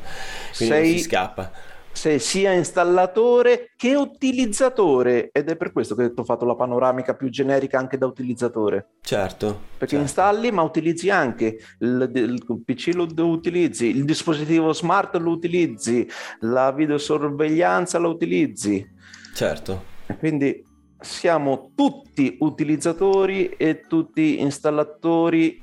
quindi 0.55 0.75
non 0.75 0.83
Sei- 0.83 0.97
si 0.97 1.03
scappa. 1.03 1.75
Sei 1.97 2.19
sia 2.19 2.53
installatore 2.53 3.71
che 3.75 3.95
utilizzatore 3.95 5.29
ed 5.31 5.49
è 5.49 5.57
per 5.57 5.71
questo 5.71 5.95
che 5.95 6.11
ho 6.15 6.23
fatto 6.23 6.45
la 6.45 6.55
panoramica 6.55 7.15
più 7.15 7.27
generica 7.29 7.79
anche 7.79 7.97
da 7.97 8.05
utilizzatore. 8.05 8.89
Certo, 9.01 9.47
Perché 9.77 9.95
certo. 9.95 10.03
installi 10.03 10.51
ma 10.51 10.61
utilizzi 10.61 11.09
anche 11.09 11.57
il, 11.79 12.11
il 12.13 12.61
PC 12.63 12.91
lo 12.93 13.07
utilizzi, 13.27 13.87
il 13.87 14.05
dispositivo 14.05 14.73
smart 14.73 15.15
lo 15.15 15.31
utilizzi, 15.31 16.07
la 16.41 16.71
videosorveglianza 16.71 17.97
lo 17.97 18.09
utilizzi. 18.09 18.87
certo. 19.33 19.95
Quindi 20.19 20.63
siamo 20.99 21.71
tutti 21.75 22.37
utilizzatori 22.39 23.49
e 23.49 23.81
tutti 23.87 24.39
installatori 24.39 25.61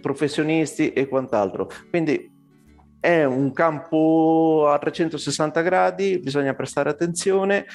professionisti 0.00 0.92
e 0.92 1.08
quant'altro. 1.08 1.70
Quindi 1.88 2.31
è 3.02 3.24
un 3.24 3.52
campo 3.52 4.68
a 4.70 4.78
360 4.78 5.60
gradi, 5.62 6.20
bisogna 6.20 6.54
prestare 6.54 6.88
attenzione 6.88 7.66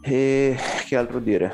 e 0.00 0.56
che 0.86 0.96
altro 0.96 1.18
dire? 1.18 1.52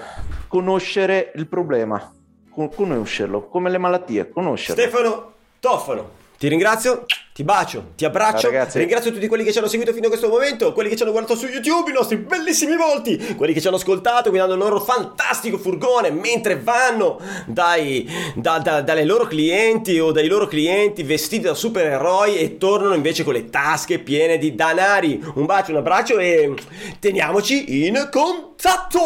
Conoscere 0.48 1.32
il 1.36 1.48
problema, 1.48 2.12
conoscerlo, 2.50 3.48
come 3.48 3.70
le 3.70 3.78
malattie, 3.78 4.28
conoscerlo. 4.28 4.82
Stefano 4.82 5.32
Tofano, 5.60 6.10
ti 6.44 6.50
ringrazio, 6.50 7.06
ti 7.32 7.42
bacio, 7.42 7.92
ti 7.96 8.04
abbraccio. 8.04 8.50
Ciao, 8.50 8.66
ringrazio 8.74 9.10
tutti 9.10 9.28
quelli 9.28 9.44
che 9.44 9.52
ci 9.52 9.56
hanno 9.56 9.66
seguito 9.66 9.94
fino 9.94 10.04
a 10.04 10.08
questo 10.10 10.28
momento, 10.28 10.74
quelli 10.74 10.90
che 10.90 10.96
ci 10.96 11.02
hanno 11.02 11.12
guardato 11.12 11.38
su 11.38 11.46
YouTube, 11.46 11.88
i 11.88 11.94
nostri 11.94 12.18
bellissimi 12.18 12.76
volti, 12.76 13.34
quelli 13.34 13.54
che 13.54 13.62
ci 13.62 13.66
hanno 13.66 13.76
ascoltato 13.76 14.28
guidando 14.28 14.52
il 14.52 14.58
loro 14.58 14.78
fantastico 14.78 15.56
furgone 15.56 16.10
mentre 16.10 16.60
vanno 16.60 17.18
dai, 17.46 18.06
da, 18.34 18.58
da, 18.58 18.82
dalle 18.82 19.06
loro 19.06 19.24
clienti 19.24 19.98
o 19.98 20.12
dai 20.12 20.28
loro 20.28 20.46
clienti 20.46 21.02
vestiti 21.02 21.44
da 21.44 21.54
supereroi 21.54 22.36
e 22.36 22.58
tornano 22.58 22.92
invece 22.92 23.24
con 23.24 23.32
le 23.32 23.48
tasche 23.48 24.00
piene 24.00 24.36
di 24.36 24.54
danari. 24.54 25.18
Un 25.36 25.46
bacio, 25.46 25.70
un 25.70 25.78
abbraccio 25.78 26.18
e 26.18 26.52
teniamoci 27.00 27.86
in 27.86 28.06
contatto! 28.12 29.00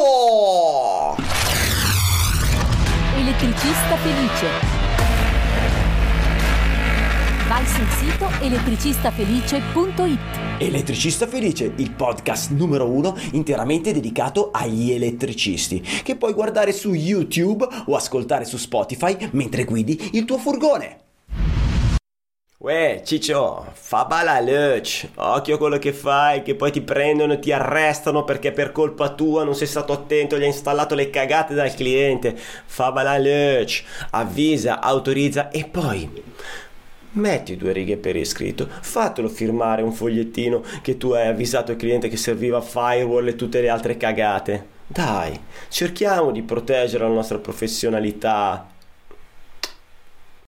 Elettricista 3.17 3.97
felice 4.03 4.78
vai 7.49 7.65
sul 7.67 7.89
sito 7.89 8.29
elettricistafelice.it. 8.43 10.19
Elettricista 10.59 11.27
Felice, 11.27 11.73
il 11.77 11.93
podcast 11.93 12.51
numero 12.51 12.87
uno 12.87 13.17
interamente 13.33 13.91
dedicato 13.93 14.51
agli 14.53 14.93
elettricisti, 14.93 15.81
che 15.81 16.17
puoi 16.17 16.35
guardare 16.35 16.73
su 16.73 16.93
YouTube 16.93 17.67
o 17.87 17.97
ascoltare 17.97 18.45
su 18.45 18.59
Spotify 18.59 19.31
mentre 19.33 19.65
guidi 19.65 20.11
il 20.13 20.27
tuo 20.27 20.37
furgone. 20.37 20.99
Uè, 22.59 23.03
Ciccio, 23.05 23.67
fa 23.73 24.05
bala 24.05 24.41
luce, 24.41 25.11
occhio 25.15 25.55
a 25.55 25.59
quello 25.59 25.79
che 25.79 25.93
fai, 25.93 26.43
che 26.43 26.57
poi 26.57 26.73
ti 26.73 26.83
prendono 26.83 27.35
e 27.35 27.39
ti 27.39 27.53
arrestano 27.53 28.25
perché 28.25 28.51
per 28.53 28.73
colpa 28.73 29.11
tua 29.11 29.45
non 29.45 29.55
sei 29.55 29.69
stato 29.69 29.93
attento, 29.93 30.37
gli 30.37 30.43
hai 30.43 30.49
installato 30.49 30.95
le 30.97 31.09
cagate 31.09 31.55
dal 31.55 31.73
cliente. 31.73 32.37
Fa 32.37 32.93
bala 32.93 33.17
luce, 33.17 33.85
avvisa, 34.11 34.81
autorizza 34.81 35.51
e 35.51 35.65
poi 35.65 36.11
Metti 37.13 37.57
due 37.57 37.73
righe 37.73 37.97
per 37.97 38.17
iscritto, 38.17 38.69
fatelo 38.69 39.29
firmare 39.29 39.83
un 39.83 39.93
fogliettino 39.93 40.63
che 40.83 40.97
tu 40.99 41.13
hai 41.13 41.29
avvisato 41.29 41.73
il 41.73 41.79
cliente 41.79 42.09
che 42.09 42.17
serviva 42.17 42.61
firewall 42.61 43.29
e 43.29 43.37
tutte 43.37 43.61
le 43.61 43.69
altre 43.69 43.97
cagate. 43.97 44.77
Dai, 44.87 45.39
cerchiamo 45.69 46.31
di 46.31 46.43
proteggere 46.43 47.05
la 47.05 47.13
nostra 47.13 47.39
professionalità. 47.39 48.77